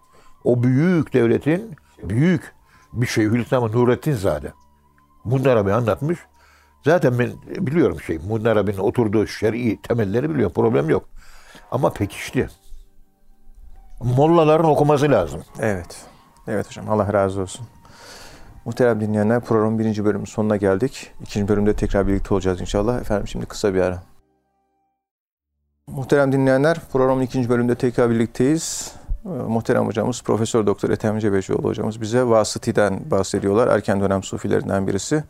[0.44, 2.55] O büyük devletin büyük
[2.92, 4.53] bir Şeyhülislam Nurettin Zade.
[5.24, 6.18] Muhyiddin Arabi anlatmış.
[6.85, 7.31] Zaten ben
[7.66, 8.18] biliyorum şey.
[8.18, 10.53] Muhyiddin Arabi'nin oturduğu şer'i temelleri biliyorum.
[10.53, 11.09] Problem yok.
[11.70, 12.48] Ama pekişti.
[14.01, 15.42] Mollaların okuması lazım.
[15.61, 16.07] Evet.
[16.48, 16.90] Evet hocam.
[16.90, 17.66] Allah razı olsun.
[18.64, 21.11] Muhterem dinleyenler programın birinci bölümün sonuna geldik.
[21.22, 23.00] İkinci bölümde tekrar birlikte olacağız inşallah.
[23.00, 24.02] Efendim şimdi kısa bir ara.
[25.87, 28.92] Muhterem dinleyenler programın ikinci bölümünde tekrar birlikteyiz.
[29.24, 33.68] Ee, Muhterem hocamız Profesör Doktor Ethem Cebecioğlu hocamız bize Vasıti'den bahsediyorlar.
[33.68, 35.24] Erken dönem sufilerinden birisi.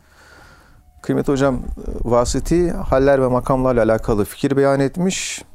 [1.01, 1.61] Kıymetli hocam
[2.03, 5.45] Vasıti haller ve makamlarla alakalı fikir beyan etmiş.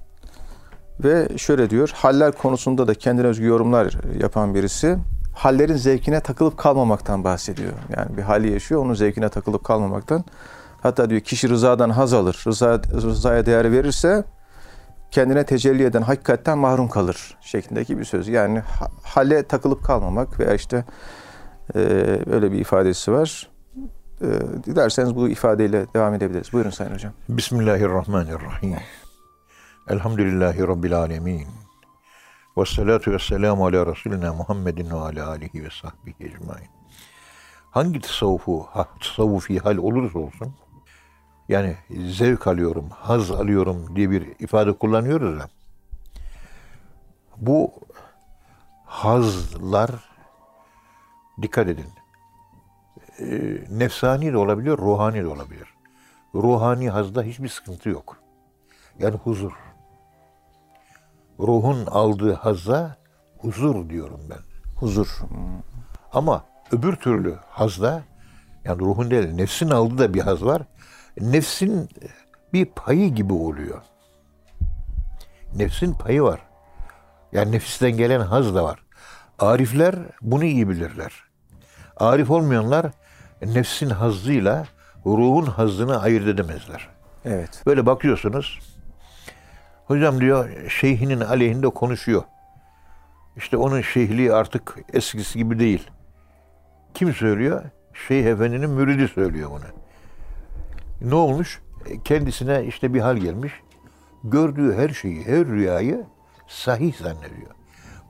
[1.05, 4.99] Ve şöyle diyor, haller konusunda da kendine özgü yorumlar yapan birisi
[5.35, 7.73] hallerin zevkine takılıp kalmamaktan bahsediyor.
[7.97, 10.25] Yani bir hali yaşıyor, onun zevkine takılıp kalmamaktan.
[10.83, 14.25] Hatta diyor kişi rızadan haz alır, rıza, rızaya değer verirse
[15.11, 18.29] kendine tecelli eden hakikatten mahrum kalır şeklindeki bir söz.
[18.29, 20.85] Yani ha- hale takılıp kalmamak veya işte
[21.75, 21.79] e,
[22.31, 23.51] öyle bir ifadesi var.
[24.21, 24.27] E,
[24.65, 26.53] dilerseniz bu ifadeyle devam edebiliriz.
[26.53, 27.13] Buyurun Sayın Hocam.
[27.29, 28.77] Bismillahirrahmanirrahim.
[29.89, 31.64] Elhamdülillahi Rabbil alemin.
[32.59, 36.69] Ve salatu ve selamu ala Resulina Muhammedin ve ala alihi ve sahbihi ecmain.
[37.71, 38.69] Hangi tasavvufu,
[39.01, 40.55] tasavvufi hal olursa olsun,
[41.49, 45.49] yani zevk alıyorum, haz alıyorum diye bir ifade kullanıyoruz ya.
[47.37, 47.73] Bu
[48.85, 49.91] hazlar,
[51.43, 51.87] dikkat edin,
[53.19, 55.75] e, nefsani de olabilir, ruhani de olabilir.
[56.35, 58.17] Ruhani hazda hiçbir sıkıntı yok.
[58.99, 59.64] Yani huzur.
[61.41, 62.97] Ruhun aldığı hazza
[63.39, 64.39] huzur diyorum ben.
[64.77, 65.09] Huzur.
[66.13, 68.03] Ama öbür türlü hazda
[68.65, 70.63] yani ruhun değil nefsin aldığı da bir haz var.
[71.21, 71.89] Nefsin
[72.53, 73.83] bir payı gibi oluyor.
[75.57, 76.41] Nefsin payı var.
[77.33, 78.79] Yani nefisten gelen haz da var.
[79.39, 81.13] Arifler bunu iyi bilirler.
[81.97, 82.87] Arif olmayanlar
[83.43, 84.67] nefsin hazzıyla
[85.07, 86.89] ruhun hazzını ayırt edemezler.
[87.25, 87.63] Evet.
[87.67, 88.74] Böyle bakıyorsunuz.
[89.87, 92.23] Hocam diyor şeyhinin aleyhinde konuşuyor.
[93.37, 95.91] İşte onun şeyhliği artık eskisi gibi değil.
[96.95, 97.63] Kim söylüyor?
[98.09, 99.65] Şeyh Efendi'nin müridi söylüyor bunu.
[101.11, 101.63] Ne olmuş?
[102.05, 103.53] Kendisine işte bir hal gelmiş.
[104.25, 106.05] Gördüğü her şeyi, her rüyayı
[106.49, 107.51] sahih zannediyor.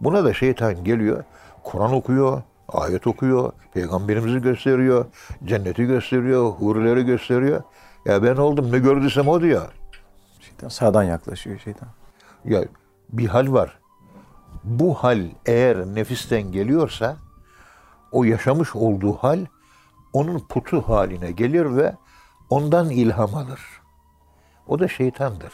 [0.00, 1.24] Buna da şeytan geliyor.
[1.62, 5.04] Kur'an okuyor, ayet okuyor, peygamberimizi gösteriyor,
[5.44, 7.62] cenneti gösteriyor, hurileri gösteriyor.
[8.06, 9.72] Ya ben oldum ne gördüysem o diyor.
[10.64, 11.88] Şeytan sağdan yaklaşıyor şeytan.
[12.44, 12.64] Ya
[13.12, 13.78] bir hal var.
[14.64, 17.16] Bu hal eğer nefisten geliyorsa
[18.12, 19.46] o yaşamış olduğu hal
[20.12, 21.94] onun putu haline gelir ve
[22.50, 23.60] ondan ilham alır.
[24.66, 25.52] O da şeytandır.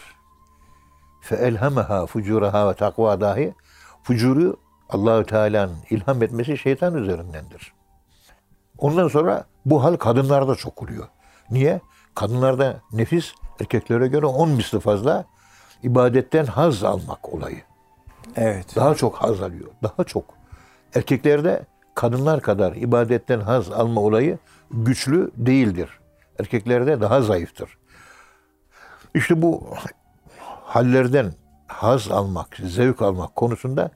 [1.31, 3.55] Elhamaha fucuraha ve takva dahi
[4.03, 4.57] fucuru
[4.89, 7.73] Allahü Teala'nın ilham etmesi şeytan üzerindendir.
[8.79, 11.09] Ondan sonra bu hal kadınlarda çok oluyor.
[11.51, 11.81] Niye?
[12.15, 15.25] Kadınlarda nefis erkeklere göre 10 misli fazla
[15.83, 17.63] ibadetten haz almak olayı.
[18.37, 18.77] Evet.
[18.77, 19.71] Daha çok haz alıyor.
[19.83, 20.25] Daha çok.
[20.95, 21.63] Erkeklerde
[21.95, 24.39] kadınlar kadar ibadetten haz alma olayı
[24.71, 25.91] güçlü değildir.
[26.41, 27.79] Erkeklerde daha zayıftır.
[29.15, 29.75] İşte bu
[30.65, 31.33] hallerden
[31.67, 33.91] haz almak, zevk almak konusunda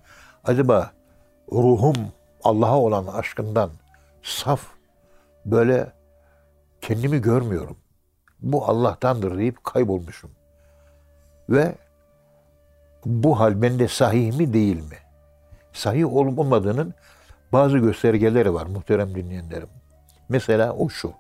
[0.45, 0.91] acaba
[1.53, 1.95] ruhum
[2.45, 3.71] Allah'a olan aşkından
[4.23, 4.61] saf
[5.47, 5.93] böyle
[6.81, 7.77] kendimi görmüyorum.
[8.45, 10.31] Bu Allah'tandır deyip kaybolmuşum.
[11.49, 11.75] Ve
[13.05, 14.97] bu hal bende sahih mi değil mi?
[15.73, 16.95] Sahih olup olmadığının
[17.53, 19.69] bazı göstergeleri var muhterem dinleyenlerim.
[20.29, 21.13] Mesela o şu.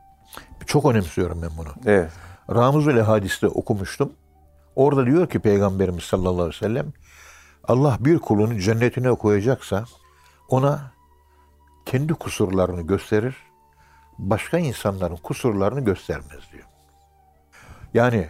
[0.67, 1.69] Çok önemsiyorum ben bunu.
[1.87, 2.11] Evet.
[2.51, 4.13] Ramuzul Hadis'te okumuştum.
[4.77, 6.93] Orada diyor ki Peygamberimiz sallallahu aleyhi ve sellem
[7.69, 9.85] Allah bir kulunu cennetine koyacaksa
[10.49, 10.93] ona
[11.87, 13.37] kendi kusurlarını gösterir,
[14.19, 16.65] başka insanların kusurlarını göstermez diyor.
[17.95, 18.29] Yani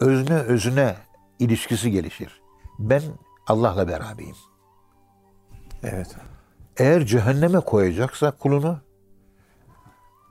[0.00, 0.96] özne özüne
[1.38, 2.42] ilişkisi gelişir.
[2.78, 3.02] Ben
[3.46, 4.36] Allah'la beraberiyim.
[5.82, 6.16] Evet.
[6.76, 8.78] Eğer cehenneme koyacaksa kulunu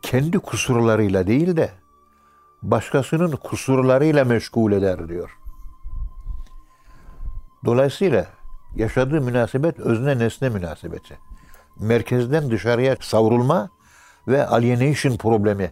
[0.01, 1.69] kendi kusurlarıyla değil de
[2.61, 5.37] başkasının kusurlarıyla meşgul eder diyor.
[7.65, 8.27] Dolayısıyla
[8.75, 11.17] yaşadığı münasebet özne nesne münasebeti.
[11.79, 13.69] Merkezden dışarıya savrulma
[14.27, 15.71] ve alienation problemi.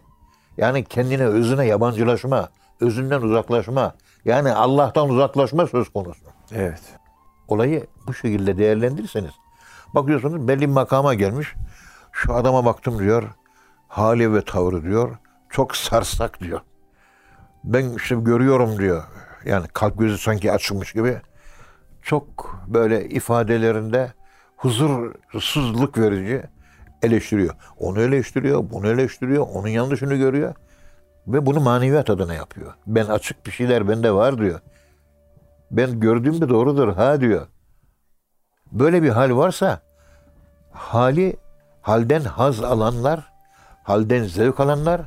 [0.56, 2.48] Yani kendine özüne yabancılaşma,
[2.80, 6.24] özünden uzaklaşma, yani Allah'tan uzaklaşma söz konusu.
[6.52, 6.82] Evet.
[7.48, 9.32] Olayı bu şekilde değerlendirirseniz
[9.94, 11.54] bakıyorsunuz belli bir makama gelmiş.
[12.12, 13.22] Şu adama baktım diyor.
[13.88, 15.16] Hali ve tavrı diyor.
[15.50, 16.60] Çok sarsak diyor.
[17.64, 19.04] Ben işte görüyorum diyor.
[19.44, 21.20] Yani kalp gözü sanki açılmış gibi.
[22.02, 24.12] Çok böyle ifadelerinde
[24.56, 26.42] huzursuzluk verici
[27.02, 27.54] eleştiriyor.
[27.78, 30.54] Onu eleştiriyor, bunu eleştiriyor, onun yanlışını görüyor.
[31.26, 32.74] Ve bunu maneviyat adına yapıyor.
[32.86, 34.60] Ben açık bir şeyler bende var diyor.
[35.70, 37.46] Ben gördüğüm de doğrudur ha diyor.
[38.72, 39.80] Böyle bir hal varsa
[40.72, 41.36] hali
[41.82, 43.32] halden haz alanlar,
[43.82, 45.00] halden zevk alanlar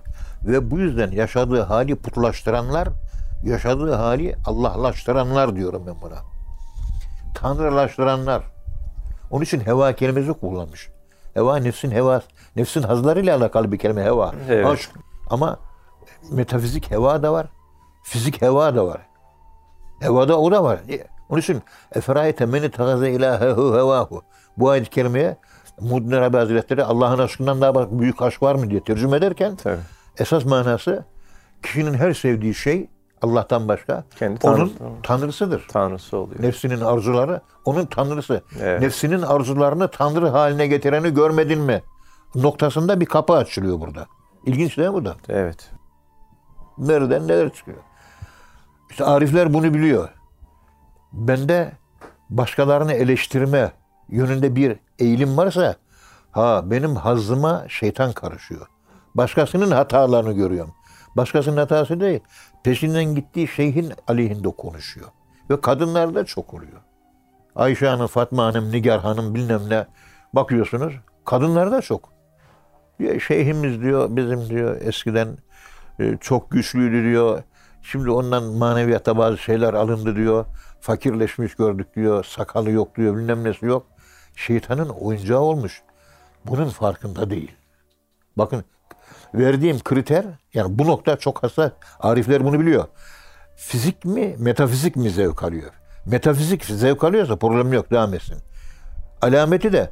[0.47, 2.89] ve bu yüzden yaşadığı hali putlaştıranlar,
[3.43, 6.17] yaşadığı hali Allahlaştıranlar diyorum ben buna.
[7.35, 8.43] Tanrılaştıranlar.
[9.31, 10.89] Onun için heva kelimesi kullanmış.
[11.33, 12.21] Heva nefsin heva,
[12.55, 14.33] nefsin hazlarıyla alakalı bir kelime heva.
[14.49, 14.65] Evet.
[14.65, 14.89] Aşk.
[15.29, 15.59] Ama
[16.31, 17.47] metafizik heva da var.
[18.03, 19.01] Fizik heva da var.
[19.99, 20.79] Hevada o da var.
[21.29, 21.63] Onun için
[21.95, 24.21] Eferayete meni tagaze ilahehu hevahu.
[24.57, 25.37] Bu ayet-i kerimeye
[25.79, 29.79] Muddin Arabi Hazretleri Allah'ın aşkından daha büyük aşk var mı diye tercüme ederken Tabii.
[30.17, 31.05] esas manası
[31.63, 32.89] kişinin her sevdiği şey
[33.23, 34.73] Allah'tan başka Kendi onun tanrısı.
[35.03, 35.65] tanrısıdır.
[35.71, 36.41] Tanrısı oluyor.
[36.41, 38.43] Nefsinin arzuları onun tanrısı.
[38.61, 38.81] Evet.
[38.81, 41.81] Nefsinin arzularını tanrı haline getireni görmedin mi?
[42.35, 44.05] Noktasında bir kapı açılıyor burada.
[44.45, 45.15] İlginç değil mi bu da?
[45.29, 45.71] Evet.
[46.77, 47.77] Nereden neler çıkıyor?
[48.89, 50.09] İşte arifler bunu biliyor.
[51.13, 51.71] Bende
[52.29, 53.71] başkalarını eleştirme
[54.09, 55.75] yönünde bir eğilim varsa
[56.31, 58.67] ha benim hazzıma şeytan karışıyor.
[59.15, 60.73] Başkasının hatalarını görüyorum.
[61.17, 62.19] Başkasının hatası değil.
[62.63, 65.07] Peşinden gittiği şeyhin aleyhinde konuşuyor.
[65.49, 66.81] Ve kadınlarda çok oluyor.
[67.55, 69.87] Ayşe Hanım, Fatma Hanım, Nigar Hanım bilmem ne
[70.33, 70.93] bakıyorsunuz.
[71.25, 72.13] Kadınlarda çok.
[72.99, 75.37] Ya Şeyhimiz diyor bizim diyor eskiden
[75.99, 77.43] e, çok güçlüydü diyor.
[77.81, 80.45] Şimdi ondan maneviyata bazı şeyler alındı diyor.
[80.81, 82.23] Fakirleşmiş gördük diyor.
[82.23, 83.17] Sakalı yok diyor.
[83.17, 83.85] Bilmem nesi yok.
[84.35, 85.81] Şeytanın oyuncağı olmuş.
[86.45, 87.51] Bunun farkında değil.
[88.37, 88.63] Bakın
[89.33, 91.71] verdiğim kriter yani bu nokta çok hassas.
[91.99, 92.85] Arifler bunu biliyor.
[93.55, 95.71] Fizik mi, metafizik mi zevk alıyor?
[96.05, 98.37] Metafizik zevk alıyorsa problem yok, devam etsin.
[99.21, 99.91] Alameti de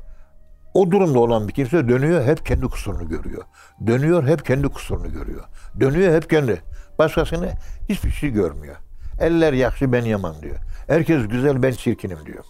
[0.74, 3.44] o durumda olan bir kimse dönüyor hep kendi kusurunu görüyor.
[3.88, 5.44] Dönüyor hep kendi kusurunu görüyor.
[5.80, 6.62] Dönüyor hep kendi.
[7.00, 7.52] Başkasını
[7.90, 8.76] hiçbir şey görmüyor.
[9.20, 10.58] Eller yakşı ben yaman diyor.
[10.88, 12.44] Herkes güzel ben çirkinim diyor.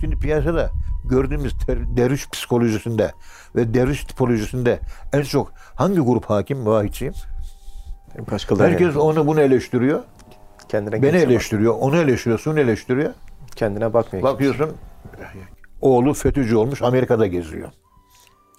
[0.00, 0.70] Şimdi piyasada
[1.04, 3.12] gördüğümüz ter- derviş psikolojisinde
[3.56, 4.80] ve derviş tipolojisinde
[5.12, 6.66] en çok hangi grup hakim?
[6.66, 7.14] Vahidçiyim.
[8.30, 10.02] Başkaları Herkes onu bunu eleştiriyor.
[10.68, 13.10] kendine Beni kimse bak- eleştiriyor, onu eleştiriyor, onu eleştiriyor.
[13.56, 14.22] Kendine bakmıyor.
[14.24, 14.70] Bakıyorsun
[15.80, 17.68] oğlu FETÖ'cü olmuş Amerika'da geziyor.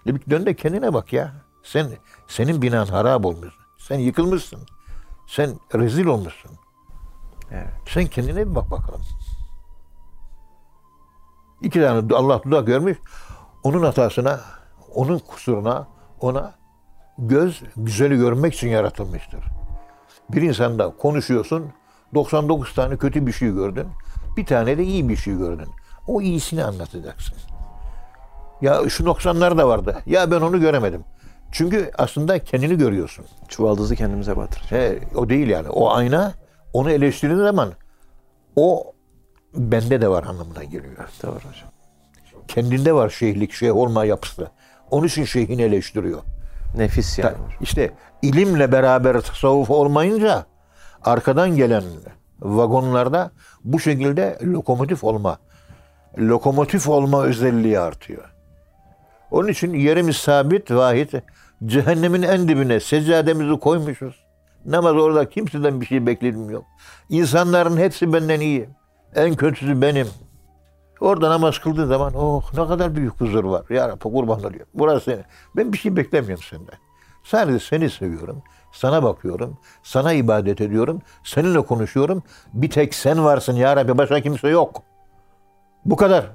[0.07, 1.33] E bir dön de kendine bak ya.
[1.63, 1.87] Sen
[2.27, 3.53] senin binan harap olmuş.
[3.77, 4.59] Sen yıkılmışsın.
[5.27, 6.51] Sen rezil olmuşsun.
[7.51, 7.67] Evet.
[7.89, 9.01] Sen kendine bir bak bakalım.
[11.61, 12.97] İki tane Allah dudak görmüş.
[13.63, 14.39] Onun hatasına,
[14.95, 15.87] onun kusuruna,
[16.19, 16.53] ona
[17.17, 19.39] göz güzeli görmek için yaratılmıştır.
[20.29, 21.65] Bir insanda konuşuyorsun,
[22.13, 23.87] 99 tane kötü bir şey gördün.
[24.37, 25.67] Bir tane de iyi bir şey gördün.
[26.07, 27.35] O iyisini anlatacaksın.
[28.61, 29.97] Ya şu noksanlar da vardı.
[30.05, 31.03] Ya ben onu göremedim.
[31.51, 33.25] Çünkü aslında kendini görüyorsun.
[33.47, 34.71] Çuvaldızı kendimize batıracağız.
[34.71, 35.69] He, o değil yani.
[35.69, 36.33] O ayna
[36.73, 37.73] onu eleştirdiğin zaman
[38.55, 38.93] o
[39.55, 41.09] bende de var anlamına geliyor.
[41.23, 41.69] Doğru hocam.
[42.47, 44.47] Kendinde var şeyhlik, şeyh olma yapısı.
[44.91, 46.19] Onun için şeyhini eleştiriyor.
[46.77, 47.31] Nefis yani.
[47.31, 50.45] Ta- İşte ilimle beraber tasavvuf olmayınca
[51.03, 51.83] arkadan gelen
[52.41, 53.31] vagonlarda
[53.63, 55.37] bu şekilde lokomotif olma,
[56.17, 58.33] lokomotif olma özelliği artıyor.
[59.31, 61.13] Onun için yerimiz sabit, vahid.
[61.65, 64.23] Cehennemin en dibine seccademizi koymuşuz.
[64.65, 66.65] Namaz orada kimseden bir şey bekledim yok.
[67.09, 68.69] İnsanların hepsi benden iyi.
[69.15, 70.07] En kötüsü benim.
[71.01, 73.65] Orada namaz kıldığı zaman oh ne kadar büyük huzur var.
[73.69, 74.65] Ya Rabbi kurban oluyor.
[74.73, 75.23] Burası senin.
[75.55, 76.75] Ben bir şey beklemiyorum senden.
[77.23, 78.43] Sadece seni seviyorum.
[78.71, 79.57] Sana bakıyorum.
[79.83, 81.01] Sana ibadet ediyorum.
[81.23, 82.23] Seninle konuşuyorum.
[82.53, 83.97] Bir tek sen varsın ya Rabbi.
[83.97, 84.83] Başka kimse yok.
[85.85, 86.25] Bu kadar.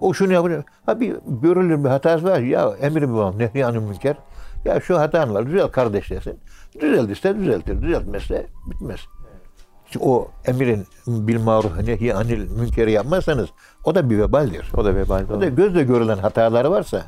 [0.00, 0.64] O şunu yapıyor.
[0.86, 2.38] Ha bir görülür bir hatası var.
[2.38, 3.38] Ya emri bir var.
[3.38, 4.16] Nehyanı münker.
[4.64, 5.46] Ya şu hatan var.
[5.46, 6.40] Düzel kardeş desin.
[6.80, 7.82] Düzeldiyse düzeltir.
[7.82, 9.00] Düzeltmezse bitmez.
[10.00, 13.48] O emirin bil maruf nehi anil münkeri yapmazsanız
[13.84, 14.72] o da bir vebaldir.
[14.76, 15.24] O da vebal.
[15.36, 17.02] O da gözle görülen hataları varsa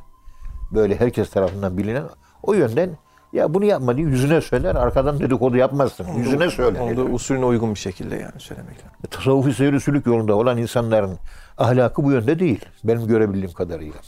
[0.72, 2.04] böyle herkes tarafından bilinen
[2.42, 2.90] o yönden
[3.32, 6.06] ya bunu yapma diye yüzüne söyler arkadan dedikodu yapmazsın.
[6.16, 6.80] Yüzüne söyle.
[6.80, 8.90] Onu da usulüne uygun bir şekilde yani söylemek lazım.
[9.10, 11.18] Tasavvufi seyri sülük yolunda olan insanların
[11.58, 12.64] ahlakı bu yönde değil.
[12.84, 13.98] Benim görebildiğim kadarıyla.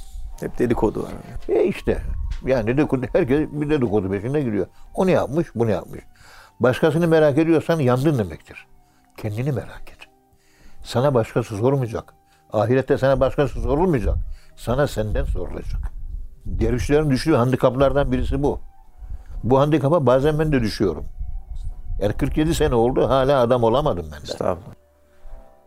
[0.40, 1.10] Hep dedikodu var.
[1.48, 1.98] E işte
[2.46, 4.66] yani dedikodu, herkes bir dedikodu peşine giriyor.
[4.94, 6.00] O ne yapmış, bu ne yapmış.
[6.60, 8.66] Başkasını merak ediyorsan yandın demektir.
[9.16, 9.98] Kendini merak et.
[10.82, 12.14] Sana başkası sormayacak.
[12.52, 14.16] Ahirette sana başkası sorulmayacak.
[14.56, 15.92] Sana senden sorulacak.
[16.46, 18.60] Dervişlerin düştüğü handikaplardan birisi bu.
[19.44, 21.04] Bu handikapa bazen ben de düşüyorum.
[22.00, 24.24] Yani 47 sene oldu hala adam olamadım ben de.
[24.24, 24.74] Estağfurullah.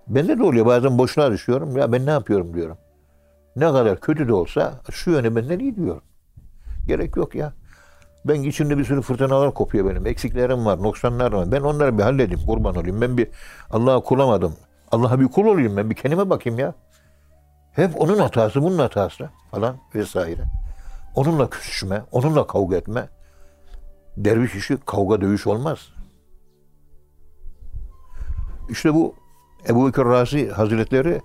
[0.08, 1.78] Bende de oluyor bazen boşluğa düşüyorum.
[1.78, 2.78] Ya ben ne yapıyorum diyorum.
[3.56, 6.04] Ne kadar kötü de olsa şu yöne benden iyi diyorum.
[6.88, 7.54] Gerek yok ya.
[8.26, 10.08] Ben içimde bir sürü fırtınalar kopuyor benim.
[10.08, 11.52] Eksiklerim var, noksanlar var.
[11.52, 13.02] Ben onları bir halledeyim, kurban olayım.
[13.02, 13.28] Ben bir
[13.72, 14.56] Allah'a kulamadım.
[14.92, 15.90] Allah'a bir kul olayım ben.
[15.90, 16.74] Bir kendime bakayım ya.
[17.72, 20.44] Hep onun hatası, bunun hatası falan vesaire.
[21.16, 23.10] Onunla küsüşme, onunla kavga etme.
[24.18, 25.80] Derviş işi kavga dövüş olmaz.
[28.70, 29.16] İşte bu
[29.70, 31.22] Ebu Bekir Razi Hazretleri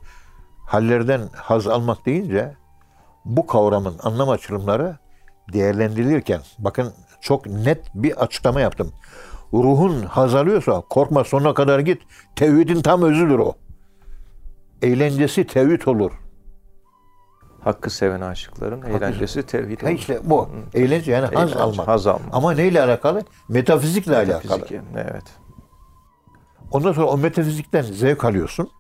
[0.66, 2.54] hallerden haz almak deyince
[3.24, 4.98] bu kavramın anlam açılımları
[5.52, 8.92] değerlendirilirken bakın çok net bir açıklama yaptım.
[9.52, 12.02] Ruhun haz alıyorsa korkma sonuna kadar git.
[12.36, 13.52] Tevhidin tam özüdür o.
[14.82, 16.12] Eğlencesi tevhid olur.
[17.60, 19.94] Hakkı seven aşıkların eğlencesi tevhid Ha olur.
[19.94, 20.48] işte bu.
[20.74, 21.88] Eğlence yani haz Eğlence, almak.
[21.88, 22.28] haz almak.
[22.32, 23.22] Ama neyle alakalı?
[23.48, 24.36] Metafizikle alakalı.
[24.42, 25.24] Metafiziki, Evet.
[26.70, 28.70] Ondan sonra o metafizikten zevk alıyorsun.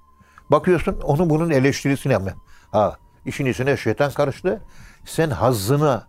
[0.50, 2.30] Bakıyorsun onu bunun eleştirisini yapma.
[2.70, 2.96] Ha
[3.26, 4.62] işin içine şeytan karıştı.
[5.04, 6.06] Sen hazzına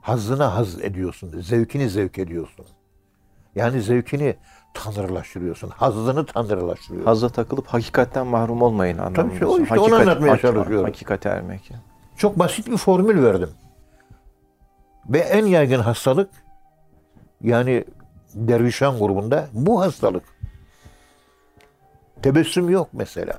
[0.00, 1.40] hazzına haz ediyorsun.
[1.40, 2.66] Zevkini zevk ediyorsun.
[3.54, 4.36] Yani zevkini
[4.74, 5.70] tanrılaştırıyorsun.
[5.70, 7.06] Hazzını tanrılaştırıyorsun.
[7.06, 9.32] Hazza takılıp hakikatten mahrum olmayın anlamında.
[9.32, 10.84] işte o işte onu anlatmaya çalışıyorum.
[10.84, 11.70] Hakikate ermek.
[11.70, 11.82] yani.
[12.16, 13.50] Çok basit bir formül verdim.
[15.08, 16.30] Ve en yaygın hastalık
[17.40, 17.84] yani
[18.34, 20.24] dervişan grubunda bu hastalık.
[22.22, 23.38] Tebessüm yok mesela.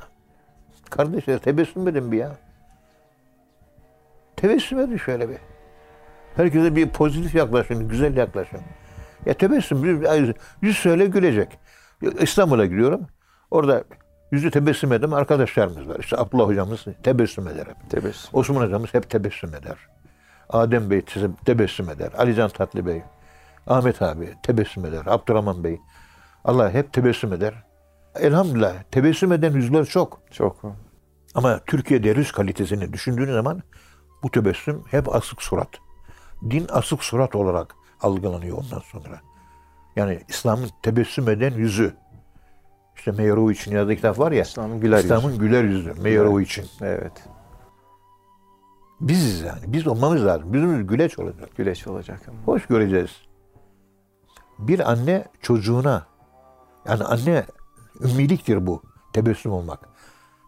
[0.89, 2.31] Kardeşler tebessüm edin bir ya.
[4.35, 5.37] Tebessüm edin şöyle bir.
[6.39, 8.59] Herkese bir pozitif yaklaşın, güzel yaklaşın.
[9.25, 11.59] Ya tebessüm, yüz, yüz söyle gülecek.
[12.19, 13.07] İstanbul'a gidiyorum.
[13.51, 13.83] Orada
[14.31, 15.99] yüzü tebessüm eden arkadaşlarımız var.
[15.99, 17.89] İşte Abdullah hocamız tebessüm eder hep.
[17.89, 18.29] Tebessüm.
[18.33, 19.77] Osman hocamız hep tebessüm eder.
[20.49, 22.09] Adem Bey te- tebessüm eder.
[22.17, 23.01] Alican Tatlı Bey,
[23.67, 25.01] Ahmet abi tebessüm eder.
[25.05, 25.79] Abdurrahman Bey.
[26.45, 27.53] Allah hep tebessüm eder.
[28.15, 30.21] Elhamdülillah tebessüm eden yüzler çok.
[30.31, 30.61] Çok.
[31.35, 33.61] Ama Türkiye'de yüz kalitesini düşündüğün zaman
[34.23, 35.69] bu tebessüm hep asık surat.
[36.49, 39.21] Din asık surat olarak algılanıyor ondan sonra.
[39.95, 41.93] Yani İslam'ın tebessüm eden yüzü.
[42.95, 44.41] İşte Meyerowic'in yazdığı kitap var ya.
[44.41, 45.07] İslam'ın güler yüzü.
[45.07, 45.93] İslam'ın güler yüzü.
[46.01, 46.67] Meyerowic'in.
[46.81, 47.11] Evet.
[49.01, 49.61] Biziz yani.
[49.67, 50.53] Biz olmamız lazım.
[50.53, 51.49] Yüzümüz güleç olacak.
[51.57, 52.21] Güleç olacak.
[52.45, 53.11] Hoş göreceğiz.
[54.59, 56.05] Bir anne çocuğuna
[56.85, 57.45] yani anne
[58.01, 58.81] ümmiliktir bu.
[59.13, 59.89] Tebessüm olmak.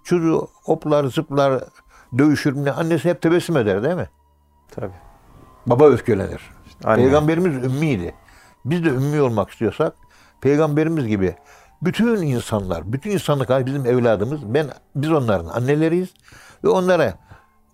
[0.03, 1.63] Çocuğu hoplar, zıplar,
[2.17, 2.65] dövüşür.
[2.65, 2.71] Ne?
[2.71, 4.09] Annesi hep tebessüm eder değil mi?
[4.71, 5.10] Tabii.
[5.65, 6.41] Baba öfkelenir.
[6.83, 6.95] Anne.
[6.95, 8.15] Peygamberimiz ümmiydi.
[8.65, 9.93] Biz de ümmi olmak istiyorsak
[10.41, 11.35] peygamberimiz gibi
[11.81, 14.53] bütün insanlar, bütün insanlık hali bizim evladımız.
[14.53, 16.09] Ben biz onların anneleriyiz
[16.63, 17.13] ve onlara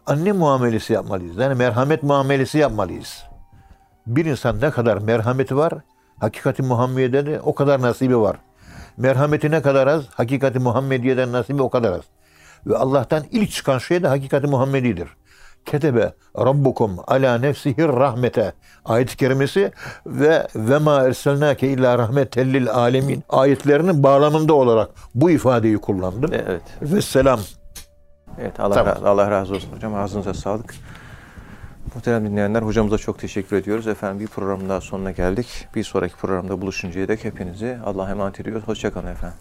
[0.05, 1.37] anne muamelesi yapmalıyız.
[1.37, 3.23] Yani merhamet muamelesi yapmalıyız.
[4.07, 5.73] Bir insan ne kadar merhameti var,
[6.19, 8.37] hakikati Muhammediye'de de o kadar nasibi var.
[8.97, 12.03] Merhameti ne kadar az, hakikati Muhammediye'den nasibi o kadar az.
[12.65, 15.07] Ve Allah'tan ilk çıkan şey de hakikati Muhammedidir.
[15.67, 18.53] Ketebe Rabbukum ala nefsihir rahmete
[18.85, 19.71] ayet-i kerimesi
[20.05, 26.31] ve ve ma erselnake illa rahmeten lil alemin ayetlerinin bağlamında olarak bu ifadeyi kullandım.
[26.33, 26.61] Evet.
[26.81, 27.39] Ve selam.
[28.41, 28.93] Evet Allah, Tamam.
[28.93, 29.95] ra- Allah razı olsun hocam.
[29.95, 30.73] Ağzınıza sağlık.
[31.95, 33.87] Muhterem dinleyenler hocamıza çok teşekkür ediyoruz.
[33.87, 35.67] Efendim bir programın daha sonuna geldik.
[35.75, 38.63] Bir sonraki programda buluşuncaya dek hepinizi Allah'a emanet ediyoruz.
[38.67, 39.37] Hoşçakalın efendim.